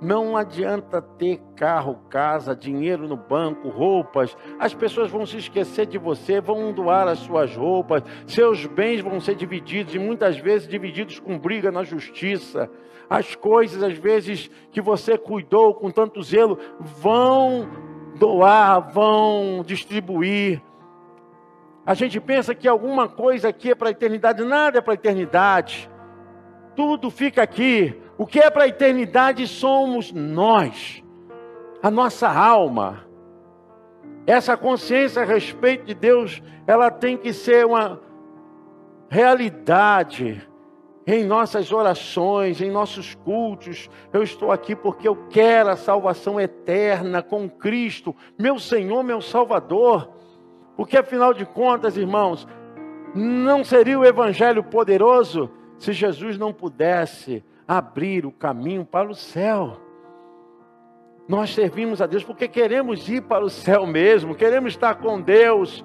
Não 0.00 0.36
adianta 0.36 1.00
ter 1.00 1.40
carro, 1.56 1.98
casa, 2.10 2.54
dinheiro 2.54 3.08
no 3.08 3.16
banco, 3.16 3.70
roupas. 3.70 4.36
As 4.58 4.74
pessoas 4.74 5.10
vão 5.10 5.24
se 5.24 5.38
esquecer 5.38 5.86
de 5.86 5.96
você, 5.96 6.38
vão 6.38 6.70
doar 6.70 7.08
as 7.08 7.20
suas 7.20 7.56
roupas, 7.56 8.02
seus 8.26 8.66
bens 8.66 9.00
vão 9.00 9.20
ser 9.20 9.34
divididos 9.34 9.94
e 9.94 9.98
muitas 9.98 10.36
vezes 10.36 10.68
divididos 10.68 11.18
com 11.18 11.38
briga 11.38 11.72
na 11.72 11.82
justiça. 11.82 12.70
As 13.08 13.34
coisas, 13.34 13.82
às 13.82 13.96
vezes, 13.96 14.50
que 14.70 14.82
você 14.82 15.16
cuidou 15.16 15.74
com 15.74 15.90
tanto 15.90 16.22
zelo, 16.22 16.58
vão 16.78 17.66
doar, 18.18 18.92
vão 18.92 19.62
distribuir. 19.64 20.60
A 21.86 21.94
gente 21.94 22.20
pensa 22.20 22.54
que 22.54 22.68
alguma 22.68 23.08
coisa 23.08 23.48
aqui 23.48 23.70
é 23.70 23.74
para 23.74 23.88
a 23.88 23.92
eternidade, 23.92 24.44
nada 24.44 24.78
é 24.78 24.80
para 24.82 24.92
a 24.92 24.94
eternidade. 24.94 25.88
Tudo 26.74 27.10
fica 27.10 27.42
aqui. 27.42 28.02
O 28.18 28.26
que 28.26 28.38
é 28.38 28.50
para 28.50 28.64
a 28.64 28.68
eternidade 28.68 29.46
somos 29.46 30.12
nós, 30.12 31.02
a 31.82 31.90
nossa 31.90 32.28
alma. 32.28 33.04
Essa 34.26 34.56
consciência 34.56 35.22
a 35.22 35.24
respeito 35.24 35.84
de 35.84 35.94
Deus, 35.94 36.42
ela 36.66 36.90
tem 36.90 37.16
que 37.16 37.32
ser 37.32 37.66
uma 37.66 38.00
realidade 39.08 40.48
em 41.06 41.24
nossas 41.24 41.70
orações, 41.70 42.60
em 42.60 42.70
nossos 42.70 43.14
cultos. 43.14 43.88
Eu 44.12 44.22
estou 44.22 44.50
aqui 44.50 44.74
porque 44.74 45.06
eu 45.06 45.28
quero 45.28 45.68
a 45.68 45.76
salvação 45.76 46.40
eterna 46.40 47.22
com 47.22 47.48
Cristo, 47.48 48.16
meu 48.36 48.58
Senhor, 48.58 49.04
meu 49.04 49.20
Salvador. 49.20 50.10
Porque 50.76 50.96
afinal 50.96 51.32
de 51.32 51.46
contas, 51.46 51.96
irmãos, 51.96 52.48
não 53.14 53.62
seria 53.62 53.98
o 53.98 54.04
evangelho 54.04 54.64
poderoso 54.64 55.50
se 55.78 55.92
Jesus 55.92 56.36
não 56.36 56.52
pudesse 56.52 57.44
abrir 57.66 58.24
o 58.24 58.32
caminho 58.32 58.84
para 58.84 59.10
o 59.10 59.14
céu. 59.14 59.80
Nós 61.28 61.50
servimos 61.50 62.00
a 62.00 62.06
Deus 62.06 62.22
porque 62.22 62.46
queremos 62.46 63.08
ir 63.08 63.22
para 63.22 63.44
o 63.44 63.50
céu 63.50 63.86
mesmo, 63.86 64.34
queremos 64.34 64.74
estar 64.74 64.94
com 64.96 65.20
Deus, 65.20 65.84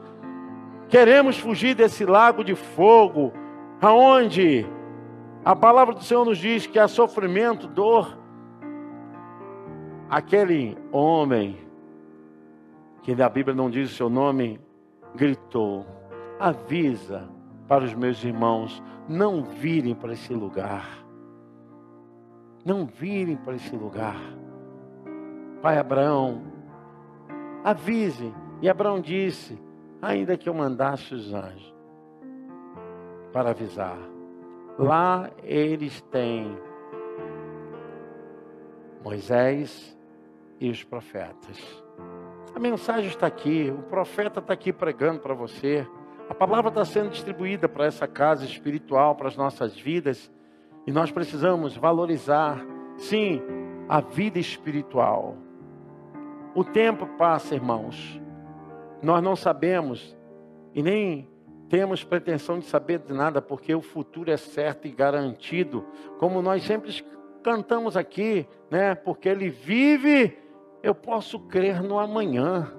queremos 0.87 1.39
fugir 1.39 1.73
desse 1.73 2.05
lago 2.05 2.43
de 2.43 2.53
fogo, 2.53 3.33
aonde 3.81 4.65
a 5.43 5.55
palavra 5.55 5.95
do 5.95 6.03
Senhor 6.03 6.23
nos 6.23 6.37
diz 6.37 6.67
que 6.67 6.77
há 6.77 6.87
sofrimento, 6.87 7.67
dor. 7.67 8.19
Aquele 10.07 10.77
homem, 10.91 11.57
que 13.01 13.15
na 13.15 13.27
Bíblia 13.27 13.55
não 13.55 13.69
diz 13.69 13.91
o 13.91 13.95
seu 13.95 14.09
nome, 14.09 14.59
gritou: 15.15 15.87
avisa 16.39 17.27
para 17.67 17.83
os 17.83 17.95
meus 17.95 18.23
irmãos, 18.23 18.83
não 19.07 19.43
virem 19.43 19.95
para 19.95 20.13
esse 20.13 20.33
lugar. 20.33 20.85
Não 22.65 22.85
virem 22.85 23.35
para 23.35 23.55
esse 23.55 23.75
lugar. 23.75 24.21
Pai 25.61 25.77
Abraão, 25.77 26.43
avise. 27.63 28.33
E 28.61 28.69
Abraão 28.69 28.99
disse: 28.99 29.57
ainda 30.01 30.37
que 30.37 30.49
eu 30.49 30.53
mandasse 30.53 31.13
os 31.13 31.33
anjos 31.33 31.73
para 33.31 33.51
avisar, 33.51 33.97
lá 34.77 35.29
eles 35.43 36.01
têm 36.11 36.57
Moisés 39.03 39.97
e 40.59 40.69
os 40.69 40.83
profetas. 40.83 41.83
A 42.53 42.59
mensagem 42.59 43.07
está 43.07 43.27
aqui, 43.27 43.73
o 43.75 43.83
profeta 43.83 44.39
está 44.39 44.53
aqui 44.53 44.73
pregando 44.73 45.19
para 45.19 45.33
você. 45.33 45.87
A 46.29 46.33
palavra 46.33 46.69
está 46.69 46.85
sendo 46.85 47.09
distribuída 47.09 47.67
para 47.67 47.85
essa 47.85 48.07
casa 48.07 48.45
espiritual, 48.45 49.15
para 49.15 49.27
as 49.27 49.35
nossas 49.35 49.77
vidas. 49.77 50.31
Nós 50.91 51.11
precisamos 51.11 51.75
valorizar, 51.75 52.63
sim, 52.97 53.41
a 53.87 54.01
vida 54.01 54.39
espiritual. 54.39 55.37
O 56.53 56.63
tempo 56.63 57.05
passa, 57.17 57.55
irmãos. 57.55 58.19
Nós 59.01 59.23
não 59.23 59.35
sabemos 59.35 60.15
e 60.73 60.83
nem 60.83 61.27
temos 61.69 62.03
pretensão 62.03 62.59
de 62.59 62.65
saber 62.65 62.99
de 62.99 63.13
nada, 63.13 63.41
porque 63.41 63.73
o 63.73 63.81
futuro 63.81 64.29
é 64.29 64.37
certo 64.37 64.87
e 64.87 64.91
garantido. 64.91 65.85
Como 66.19 66.41
nós 66.41 66.63
sempre 66.63 66.91
cantamos 67.41 67.95
aqui, 67.95 68.47
né? 68.69 68.93
Porque 68.93 69.29
ele 69.29 69.49
vive 69.49 70.37
eu 70.83 70.95
posso 70.95 71.39
crer 71.39 71.81
no 71.81 71.99
amanhã. 71.99 72.73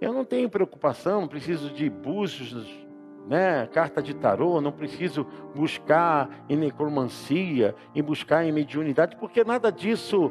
Eu 0.00 0.12
não 0.12 0.24
tenho 0.24 0.50
preocupação, 0.50 1.22
não 1.22 1.28
preciso 1.28 1.70
de 1.70 1.88
búzios, 1.88 2.83
né, 3.26 3.66
carta 3.72 4.02
de 4.02 4.14
tarô, 4.14 4.60
não 4.60 4.72
preciso 4.72 5.26
buscar 5.54 6.28
em 6.48 6.56
necromancia, 6.56 7.74
e 7.94 8.02
buscar 8.02 8.44
em 8.44 8.52
mediunidade, 8.52 9.16
porque 9.16 9.42
nada 9.44 9.72
disso 9.72 10.30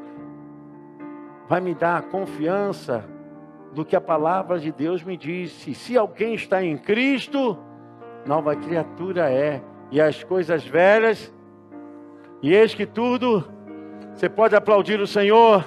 vai 1.48 1.60
me 1.60 1.74
dar 1.74 2.04
confiança 2.04 3.04
do 3.74 3.84
que 3.84 3.96
a 3.96 4.02
palavra 4.02 4.60
de 4.60 4.72
Deus 4.72 5.04
me 5.04 5.18
disse. 5.18 5.74
Se 5.74 5.98
alguém 5.98 6.36
está 6.36 6.64
em 6.64 6.78
Cristo, 6.78 7.58
nova 8.26 8.56
criatura 8.56 9.30
é, 9.30 9.62
e 9.92 10.00
as 10.00 10.24
coisas 10.24 10.66
velhas, 10.66 11.34
e 12.42 12.54
eis 12.54 12.74
que 12.74 12.86
tudo, 12.86 13.44
você 14.14 14.30
pode 14.30 14.56
aplaudir 14.56 15.00
o 15.00 15.08
Senhor. 15.08 15.66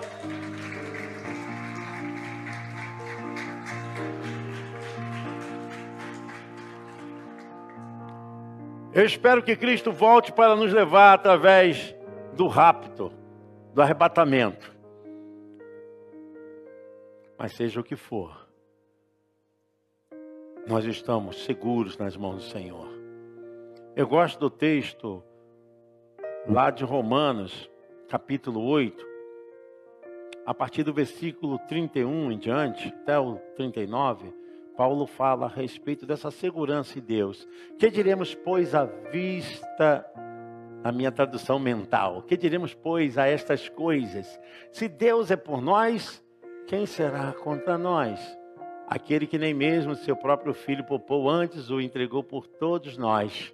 Eu 8.97 9.05
espero 9.05 9.43
que 9.43 9.55
Cristo 9.55 9.93
volte 9.93 10.33
para 10.33 10.57
nos 10.57 10.73
levar 10.73 11.13
através 11.13 11.95
do 12.33 12.47
rapto, 12.47 13.13
do 13.75 13.83
arrebatamento. 13.83 14.75
Mas 17.39 17.53
seja 17.53 17.79
o 17.79 17.85
que 17.85 17.95
for, 17.95 18.49
nós 20.67 20.87
estamos 20.87 21.45
seguros 21.45 21.99
nas 21.99 22.17
mãos 22.17 22.37
do 22.37 22.51
Senhor. 22.51 22.89
Eu 23.95 24.09
gosto 24.09 24.41
do 24.41 24.49
texto 24.49 25.23
lá 26.49 26.71
de 26.71 26.83
Romanos, 26.83 27.71
capítulo 28.09 28.63
8, 28.63 29.07
a 30.47 30.55
partir 30.55 30.85
do 30.85 30.95
versículo 30.95 31.59
31 31.69 32.33
em 32.33 32.39
diante, 32.39 32.89
até 32.89 33.19
o 33.19 33.37
39, 33.57 34.33
Paulo 34.77 35.07
fala 35.07 35.47
a 35.47 35.49
respeito 35.49 36.05
dessa 36.05 36.31
segurança 36.31 36.99
em 36.99 37.03
Deus. 37.03 37.49
Que 37.79 37.91
diremos, 37.91 38.35
pois, 38.35 38.75
à 38.75 38.85
vista, 38.85 40.05
a 40.85 40.93
minha 40.93 41.11
tradução 41.11 41.59
mental, 41.59 42.23
que 42.23 42.37
diremos, 42.37 42.75
pois, 42.75 43.19
a 43.19 43.27
estas 43.27 43.69
coisas? 43.69 44.39
Se 44.71 44.87
Deus 44.87 45.31
é 45.31 45.37
por 45.37 45.61
nós, 45.61 46.23
quem 46.67 46.87
será 46.87 47.33
contra 47.33 47.77
nós? 47.77 48.21
Aquele 48.87 49.27
que 49.27 49.39
nem 49.39 49.53
mesmo 49.53 49.97
seu 49.97 50.15
próprio 50.15 50.55
filho 50.55 50.85
poupou 50.85 51.29
antes, 51.29 51.71
o 51.71 51.81
entregou 51.81 52.23
por 52.23 52.47
todos 52.47 52.97
nós. 52.97 53.53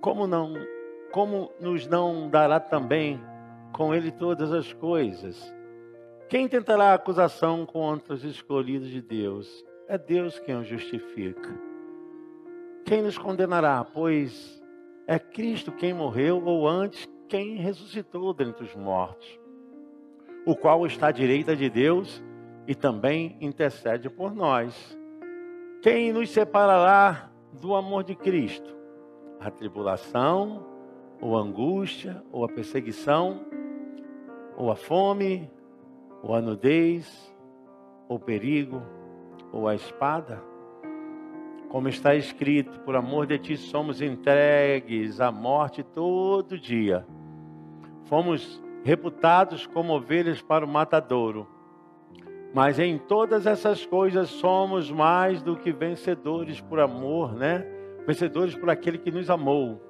Como 0.00 0.26
não, 0.26 0.52
como 1.12 1.50
nos 1.58 1.86
não 1.86 2.28
dará 2.28 2.60
também 2.60 3.18
com 3.72 3.94
ele 3.94 4.10
todas 4.10 4.52
as 4.52 4.70
coisas? 4.72 5.54
Quem 6.28 6.46
tentará 6.46 6.92
acusação 6.92 7.64
contra 7.64 8.12
os 8.12 8.24
escolhidos 8.24 8.88
de 8.88 9.00
Deus? 9.00 9.64
É 9.86 9.98
Deus 9.98 10.38
quem 10.38 10.56
os 10.56 10.66
justifica. 10.66 11.60
Quem 12.84 13.02
nos 13.02 13.18
condenará? 13.18 13.84
Pois 13.84 14.62
é 15.06 15.18
Cristo 15.18 15.70
quem 15.70 15.92
morreu, 15.92 16.42
ou 16.42 16.66
antes, 16.66 17.06
quem 17.28 17.56
ressuscitou 17.56 18.32
dentre 18.32 18.64
os 18.64 18.74
mortos, 18.74 19.38
o 20.46 20.56
qual 20.56 20.86
está 20.86 21.08
à 21.08 21.12
direita 21.12 21.54
de 21.54 21.68
Deus 21.68 22.22
e 22.66 22.74
também 22.74 23.36
intercede 23.40 24.08
por 24.08 24.34
nós. 24.34 24.98
Quem 25.82 26.12
nos 26.12 26.30
separará 26.30 27.30
do 27.60 27.74
amor 27.74 28.04
de 28.04 28.14
Cristo? 28.14 28.74
A 29.38 29.50
tribulação, 29.50 30.64
ou 31.20 31.36
a 31.36 31.40
angústia, 31.40 32.22
ou 32.32 32.44
a 32.44 32.48
perseguição, 32.48 33.44
ou 34.56 34.70
a 34.70 34.76
fome, 34.76 35.50
ou 36.22 36.34
a 36.34 36.40
nudez, 36.40 37.34
ou 38.08 38.18
perigo, 38.18 38.82
ou 39.54 39.68
a 39.68 39.74
espada? 39.74 40.42
Como 41.68 41.88
está 41.88 42.14
escrito, 42.14 42.80
por 42.80 42.96
amor 42.96 43.26
de 43.26 43.38
ti 43.38 43.56
somos 43.56 44.02
entregues 44.02 45.20
à 45.20 45.30
morte 45.30 45.82
todo 45.82 46.58
dia. 46.58 47.06
Fomos 48.04 48.62
reputados 48.84 49.66
como 49.66 49.94
ovelhas 49.94 50.42
para 50.42 50.64
o 50.64 50.68
matadouro. 50.68 51.48
Mas 52.52 52.78
em 52.78 52.98
todas 52.98 53.46
essas 53.46 53.86
coisas 53.86 54.28
somos 54.28 54.90
mais 54.90 55.42
do 55.42 55.56
que 55.56 55.72
vencedores 55.72 56.60
por 56.60 56.78
amor, 56.80 57.34
né? 57.34 57.64
Vencedores 58.06 58.54
por 58.54 58.70
aquele 58.70 58.98
que 58.98 59.10
nos 59.10 59.30
amou. 59.30 59.80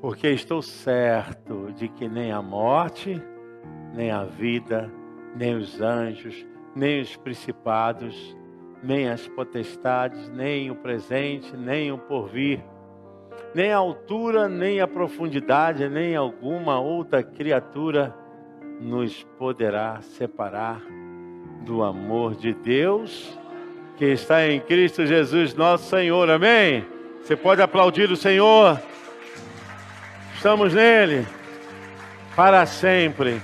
Porque 0.00 0.28
estou 0.28 0.60
certo 0.60 1.72
de 1.72 1.88
que 1.88 2.08
nem 2.08 2.32
a 2.32 2.42
morte, 2.42 3.22
nem 3.94 4.10
a 4.10 4.24
vida, 4.24 4.92
nem 5.34 5.54
os 5.54 5.80
anjos, 5.80 6.44
nem 6.74 7.00
os 7.00 7.16
principados, 7.16 8.36
nem 8.82 9.08
as 9.08 9.26
potestades, 9.28 10.28
nem 10.30 10.70
o 10.70 10.74
presente, 10.74 11.56
nem 11.56 11.90
o 11.92 11.98
porvir, 11.98 12.62
nem 13.54 13.72
a 13.72 13.76
altura, 13.76 14.48
nem 14.48 14.80
a 14.80 14.86
profundidade, 14.86 15.88
nem 15.88 16.14
alguma 16.16 16.80
outra 16.80 17.22
criatura 17.22 18.14
nos 18.80 19.22
poderá 19.38 20.00
separar 20.02 20.82
do 21.64 21.82
amor 21.82 22.34
de 22.34 22.52
Deus 22.52 23.38
que 23.96 24.06
está 24.06 24.46
em 24.46 24.60
Cristo 24.60 25.06
Jesus, 25.06 25.54
nosso 25.54 25.88
Senhor. 25.88 26.28
Amém? 26.28 26.84
Você 27.22 27.36
pode 27.36 27.62
aplaudir 27.62 28.10
o 28.10 28.16
Senhor. 28.16 28.80
Estamos 30.34 30.74
nele 30.74 31.26
para 32.34 32.66
sempre. 32.66 33.40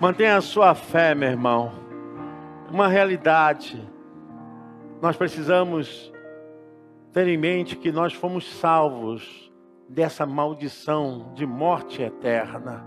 Mantenha 0.00 0.36
a 0.36 0.40
sua 0.40 0.74
fé, 0.74 1.14
meu 1.14 1.28
irmão. 1.28 1.70
Uma 2.68 2.88
realidade. 2.88 3.80
Nós 5.00 5.16
precisamos 5.16 6.12
ter 7.12 7.28
em 7.28 7.38
mente 7.38 7.76
que 7.76 7.92
nós 7.92 8.12
fomos 8.12 8.44
salvos 8.56 9.52
dessa 9.88 10.26
maldição 10.26 11.32
de 11.34 11.46
morte 11.46 12.02
eterna. 12.02 12.84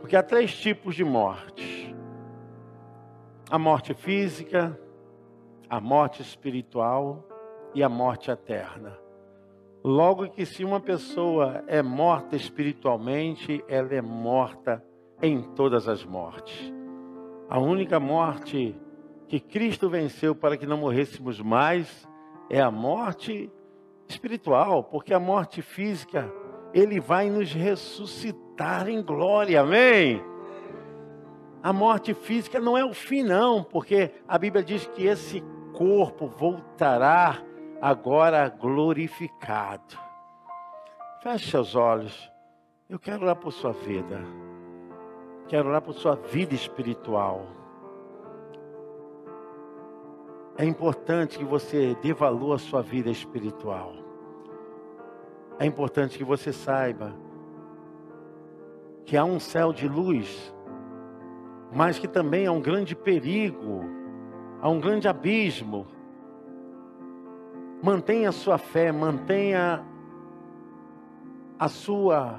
Porque 0.00 0.16
há 0.16 0.22
três 0.22 0.54
tipos 0.54 0.94
de 0.94 1.02
morte: 1.02 1.96
a 3.50 3.58
morte 3.58 3.94
física, 3.94 4.78
a 5.68 5.80
morte 5.80 6.20
espiritual 6.20 7.26
e 7.74 7.82
a 7.82 7.88
morte 7.88 8.30
eterna. 8.30 8.98
Logo 9.82 10.28
que 10.28 10.44
se 10.44 10.62
uma 10.62 10.78
pessoa 10.78 11.64
é 11.66 11.80
morta 11.80 12.36
espiritualmente, 12.36 13.64
ela 13.66 13.94
é 13.94 14.02
morta 14.02 14.84
em 15.22 15.42
todas 15.42 15.88
as 15.88 16.04
mortes. 16.04 16.72
A 17.48 17.58
única 17.58 17.98
morte 17.98 18.74
que 19.26 19.40
Cristo 19.40 19.88
venceu 19.88 20.34
para 20.34 20.56
que 20.56 20.66
não 20.66 20.78
morrêssemos 20.78 21.40
mais 21.40 22.08
é 22.50 22.60
a 22.60 22.70
morte 22.70 23.50
espiritual, 24.08 24.84
porque 24.84 25.12
a 25.12 25.20
morte 25.20 25.60
física, 25.60 26.32
ele 26.72 26.98
vai 26.98 27.28
nos 27.28 27.52
ressuscitar 27.52 28.88
em 28.88 29.02
glória, 29.02 29.60
amém? 29.60 30.22
A 31.62 31.72
morte 31.72 32.14
física 32.14 32.58
não 32.60 32.76
é 32.78 32.84
o 32.84 32.94
fim, 32.94 33.22
não, 33.22 33.62
porque 33.62 34.12
a 34.26 34.38
Bíblia 34.38 34.64
diz 34.64 34.86
que 34.86 35.06
esse 35.06 35.42
corpo 35.74 36.26
voltará 36.26 37.42
agora 37.80 38.48
glorificado. 38.48 39.98
Feche 41.22 41.50
seus 41.50 41.74
olhos, 41.74 42.30
eu 42.88 42.98
quero 42.98 43.24
orar 43.24 43.36
por 43.36 43.52
sua 43.52 43.72
vida. 43.72 44.47
Quero 45.48 45.70
orar 45.70 45.80
por 45.80 45.94
sua 45.94 46.14
vida 46.14 46.54
espiritual. 46.54 47.46
É 50.58 50.64
importante 50.64 51.38
que 51.38 51.44
você 51.44 51.96
dê 52.02 52.12
valor 52.12 52.52
à 52.52 52.58
sua 52.58 52.82
vida 52.82 53.08
espiritual. 53.08 53.94
É 55.58 55.64
importante 55.64 56.18
que 56.18 56.24
você 56.24 56.52
saiba 56.52 57.16
que 59.06 59.16
há 59.16 59.24
um 59.24 59.40
céu 59.40 59.72
de 59.72 59.88
luz, 59.88 60.54
mas 61.72 61.98
que 61.98 62.06
também 62.06 62.46
há 62.46 62.52
um 62.52 62.60
grande 62.60 62.94
perigo, 62.94 63.80
há 64.60 64.68
um 64.68 64.78
grande 64.78 65.08
abismo. 65.08 65.86
Mantenha 67.82 68.28
a 68.28 68.32
sua 68.32 68.58
fé, 68.58 68.92
mantenha 68.92 69.82
a 71.58 71.68
sua 71.68 72.38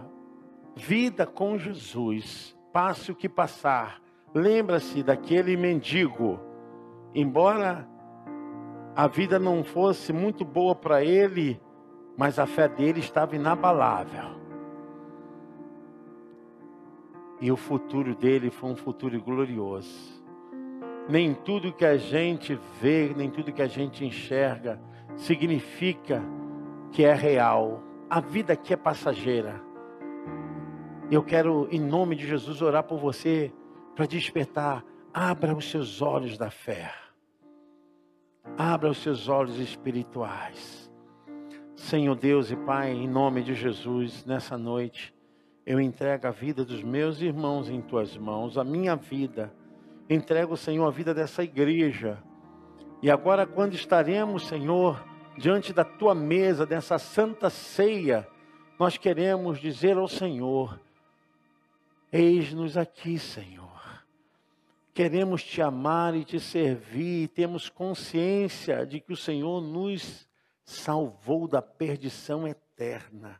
vida 0.75 1.25
com 1.25 1.57
Jesus 1.57 2.58
passe 2.71 3.11
o 3.11 3.15
que 3.15 3.27
passar, 3.27 4.01
lembra-se 4.33 5.03
daquele 5.03 5.55
mendigo. 5.57 6.39
Embora 7.13 7.87
a 8.95 9.07
vida 9.07 9.39
não 9.39 9.63
fosse 9.63 10.11
muito 10.11 10.43
boa 10.43 10.75
para 10.75 11.03
ele, 11.03 11.61
mas 12.17 12.37
a 12.37 12.45
fé 12.45 12.67
dele 12.67 12.99
estava 12.99 13.35
inabalável. 13.35 14.37
E 17.41 17.51
o 17.51 17.55
futuro 17.55 18.13
dele 18.13 18.51
foi 18.51 18.71
um 18.71 18.75
futuro 18.75 19.19
glorioso. 19.21 20.19
Nem 21.07 21.33
tudo 21.33 21.73
que 21.73 21.85
a 21.85 21.97
gente 21.97 22.59
vê, 22.81 23.13
nem 23.15 23.29
tudo 23.29 23.53
que 23.53 23.61
a 23.61 23.67
gente 23.67 24.05
enxerga 24.05 24.79
significa 25.15 26.21
que 26.91 27.03
é 27.03 27.13
real. 27.13 27.81
A 28.09 28.19
vida 28.19 28.53
aqui 28.53 28.73
é 28.73 28.77
passageira. 28.77 29.68
Eu 31.11 31.23
quero, 31.23 31.67
em 31.71 31.79
nome 31.79 32.15
de 32.15 32.27
Jesus, 32.27 32.61
orar 32.61 32.83
por 32.83 32.99
você 32.99 33.51
para 33.95 34.05
despertar. 34.05 34.85
Abra 35.11 35.55
os 35.55 35.67
seus 35.71 36.03
olhos 36.03 36.37
da 36.37 36.51
fé. 36.51 36.93
Abra 38.55 38.91
os 38.91 38.99
seus 38.99 39.27
olhos 39.27 39.57
espirituais. 39.57 40.91
Senhor 41.75 42.15
Deus 42.15 42.51
e 42.51 42.55
Pai, 42.55 42.91
em 42.91 43.07
nome 43.07 43.41
de 43.41 43.55
Jesus, 43.55 44.23
nessa 44.23 44.55
noite, 44.55 45.11
eu 45.65 45.81
entrego 45.81 46.27
a 46.27 46.31
vida 46.31 46.63
dos 46.63 46.83
meus 46.83 47.21
irmãos 47.21 47.69
em 47.69 47.81
tuas 47.81 48.15
mãos, 48.15 48.55
a 48.55 48.63
minha 48.63 48.95
vida. 48.95 49.51
Entrego, 50.07 50.55
Senhor, 50.55 50.85
a 50.85 50.91
vida 50.91 51.11
dessa 51.11 51.43
igreja. 51.43 52.21
E 53.01 53.09
agora, 53.09 53.47
quando 53.47 53.73
estaremos, 53.73 54.47
Senhor, 54.47 55.03
diante 55.39 55.73
da 55.73 55.83
tua 55.83 56.13
mesa, 56.13 56.67
dessa 56.67 56.99
santa 56.99 57.49
ceia, 57.49 58.27
nós 58.77 58.95
queremos 58.95 59.57
dizer 59.59 59.97
ao 59.97 60.07
Senhor: 60.07 60.79
Eis-nos 62.11 62.75
aqui, 62.75 63.19
Senhor. 63.19 63.69
Queremos 64.93 65.43
te 65.43 65.61
amar 65.61 66.15
e 66.15 66.25
te 66.25 66.39
servir, 66.39 67.23
e 67.23 67.27
temos 67.27 67.69
consciência 67.69 68.85
de 68.85 68.99
que 68.99 69.13
o 69.13 69.17
Senhor 69.17 69.61
nos 69.61 70.27
salvou 70.65 71.47
da 71.47 71.61
perdição 71.61 72.47
eterna. 72.47 73.39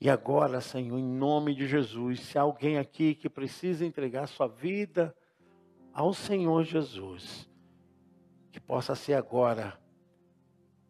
E 0.00 0.10
agora, 0.10 0.60
Senhor, 0.60 0.98
em 0.98 1.04
nome 1.04 1.54
de 1.54 1.66
Jesus, 1.66 2.20
se 2.20 2.38
há 2.38 2.42
alguém 2.42 2.76
aqui 2.76 3.14
que 3.14 3.30
precisa 3.30 3.86
entregar 3.86 4.26
sua 4.26 4.46
vida 4.46 5.16
ao 5.92 6.12
Senhor 6.12 6.62
Jesus, 6.64 7.48
que 8.52 8.60
possa 8.60 8.94
ser 8.94 9.14
agora, 9.14 9.80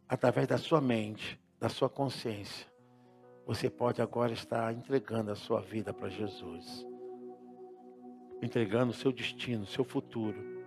através 0.08 0.48
da 0.48 0.58
sua 0.58 0.80
mente, 0.80 1.40
da 1.60 1.68
sua 1.68 1.88
consciência, 1.88 2.66
você 3.46 3.68
pode 3.68 4.00
agora 4.00 4.32
estar 4.32 4.72
entregando 4.72 5.30
a 5.30 5.34
sua 5.34 5.60
vida 5.60 5.92
para 5.92 6.08
Jesus, 6.08 6.86
entregando 8.42 8.90
o 8.90 8.94
seu 8.94 9.12
destino, 9.12 9.64
o 9.64 9.66
seu 9.66 9.84
futuro, 9.84 10.64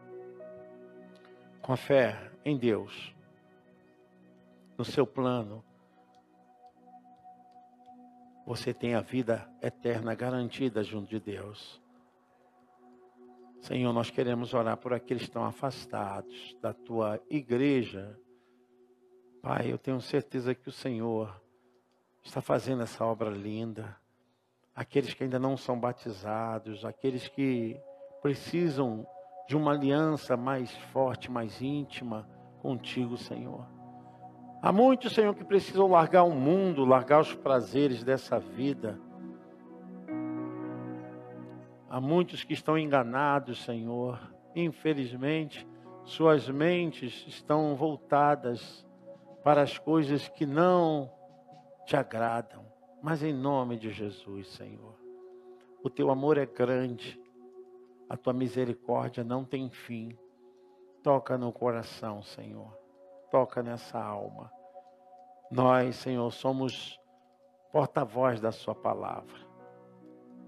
com 1.61 1.73
a 1.73 1.78
fé 1.78 2.32
em 2.45 2.57
Deus, 2.57 3.13
no 4.78 4.86
seu 4.86 5.07
plano, 5.07 5.63
você 8.45 8.73
tem 8.73 8.93
a 8.93 9.01
vida 9.01 9.49
eterna 9.61 10.15
garantida 10.15 10.84
junto 10.84 11.09
de 11.09 11.19
Deus. 11.19 11.82
Senhor, 13.59 13.91
nós 13.91 14.09
queremos 14.09 14.53
orar 14.53 14.78
por 14.78 14.93
aqueles 14.93 15.23
que 15.23 15.30
estão 15.30 15.43
afastados 15.43 16.55
da 16.61 16.73
tua 16.73 17.19
igreja. 17.30 18.17
Pai, 19.41 19.69
eu 19.71 19.78
tenho 19.78 19.99
certeza 19.99 20.55
que 20.55 20.69
o 20.69 20.71
Senhor 20.71 21.41
está 22.28 22.41
fazendo 22.41 22.84
essa 22.84 23.05
obra 23.05 23.30
linda. 23.30 23.95
Aqueles 24.75 25.13
que 25.13 25.23
ainda 25.23 25.39
não 25.39 25.57
são 25.57 25.80
batizados, 25.80 26.86
aqueles 26.86 27.28
que 27.28 27.80
precisam 28.21 29.07
de 29.47 29.55
uma 29.55 29.71
aliança 29.71 30.36
mais 30.36 30.71
forte, 30.91 31.32
mais 31.32 31.61
íntima 31.61 32.30
contigo, 32.61 33.17
Senhor. 33.17 33.65
Há 34.61 34.71
muitos, 34.71 35.13
Senhor, 35.13 35.34
que 35.34 35.45
precisam 35.45 35.88
largar 35.88 36.23
o 36.23 36.32
mundo, 36.32 36.84
largar 36.84 37.21
os 37.21 37.34
prazeres 37.34 38.03
dessa 38.03 38.39
vida. 38.39 38.99
Há 41.89 42.01
muitos 42.01 42.43
que 42.43 42.53
estão 42.53 42.78
enganados, 42.78 43.63
Senhor. 43.63 44.19
Infelizmente, 44.53 45.65
suas 46.03 46.49
mentes 46.49 47.25
estão 47.28 47.75
voltadas 47.75 48.86
para 49.43 49.61
as 49.61 49.78
coisas 49.78 50.28
que 50.28 50.45
não 50.45 51.16
te 51.88 51.95
agradam. 51.95 52.65
Mas 53.01 53.23
em 53.23 53.33
nome 53.33 53.77
de 53.77 53.89
Jesus, 53.89 54.49
Senhor, 54.49 54.93
o 55.81 55.89
teu 55.89 56.11
amor 56.11 56.38
é 56.38 56.45
grande, 56.45 57.19
a 58.09 58.17
tua 58.17 58.33
misericórdia 58.33 59.23
não 59.23 59.45
tem 59.45 59.69
fim. 59.69 60.15
Toca 61.01 61.38
no 61.38 61.51
coração, 61.51 62.21
Senhor. 62.21 62.77
Toca 63.31 63.63
nessa 63.63 63.99
alma. 64.03 64.51
Nós, 65.49 65.95
Senhor, 65.95 66.29
somos 66.31 66.99
porta-voz 67.71 68.41
da 68.41 68.51
Sua 68.51 68.75
palavra. 68.75 69.47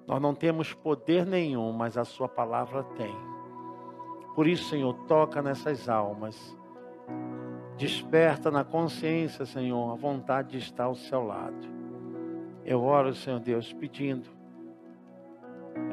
Nós 0.05 0.21
não 0.21 0.35
temos 0.35 0.73
poder 0.73 1.25
nenhum, 1.25 1.71
mas 1.71 1.97
a 1.97 2.03
Sua 2.03 2.27
palavra 2.27 2.83
tem. 2.95 3.15
Por 4.35 4.47
isso, 4.47 4.69
Senhor, 4.69 4.93
toca 5.05 5.41
nessas 5.41 5.87
almas 5.87 6.57
Desperta 7.79 8.51
na 8.51 8.65
consciência, 8.65 9.45
Senhor, 9.45 9.93
a 9.93 9.95
vontade 9.95 10.49
de 10.49 10.57
estar 10.57 10.83
ao 10.83 10.95
seu 10.95 11.23
lado. 11.23 11.65
Eu 12.65 12.83
oro, 12.83 13.15
Senhor 13.15 13.39
Deus, 13.39 13.71
pedindo 13.71 14.27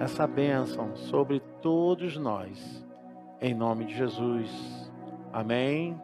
essa 0.01 0.27
bênção 0.27 0.97
sobre 0.97 1.39
todos 1.63 2.17
nós, 2.17 2.85
em 3.41 3.55
nome 3.55 3.85
de 3.85 3.95
Jesus. 3.95 4.91
Amém. 5.33 5.97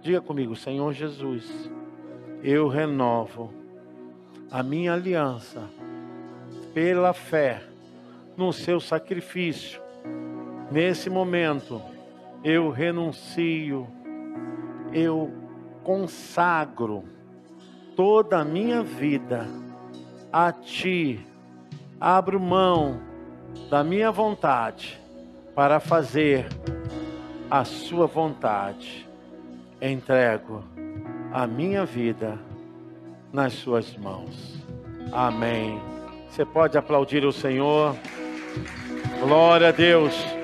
Diga 0.00 0.20
comigo, 0.20 0.56
Senhor 0.56 0.92
Jesus, 0.92 1.70
eu 2.42 2.66
renovo 2.66 3.54
a 4.50 4.64
minha 4.64 4.94
aliança 4.94 5.62
pela 6.74 7.12
fé 7.12 7.62
no 8.36 8.52
seu 8.52 8.80
sacrifício. 8.80 9.80
Nesse 10.72 11.08
momento, 11.08 11.80
eu 12.42 12.68
renuncio 12.70 13.86
eu 14.92 15.32
consagro 15.82 17.04
toda 17.96 18.38
a 18.38 18.44
minha 18.44 18.82
vida 18.82 19.46
a 20.32 20.52
Ti, 20.52 21.24
abro 22.00 22.38
mão 22.38 23.00
da 23.70 23.82
minha 23.82 24.10
vontade 24.10 25.00
para 25.54 25.80
fazer 25.80 26.46
a 27.50 27.64
Sua 27.64 28.06
vontade. 28.06 29.08
Entrego 29.80 30.62
a 31.32 31.46
minha 31.46 31.84
vida 31.84 32.38
nas 33.32 33.54
Suas 33.54 33.96
mãos. 33.96 34.64
Amém. 35.12 35.80
Você 36.28 36.44
pode 36.44 36.76
aplaudir 36.76 37.24
o 37.24 37.32
Senhor. 37.32 37.96
Glória 39.20 39.68
a 39.68 39.72
Deus. 39.72 40.37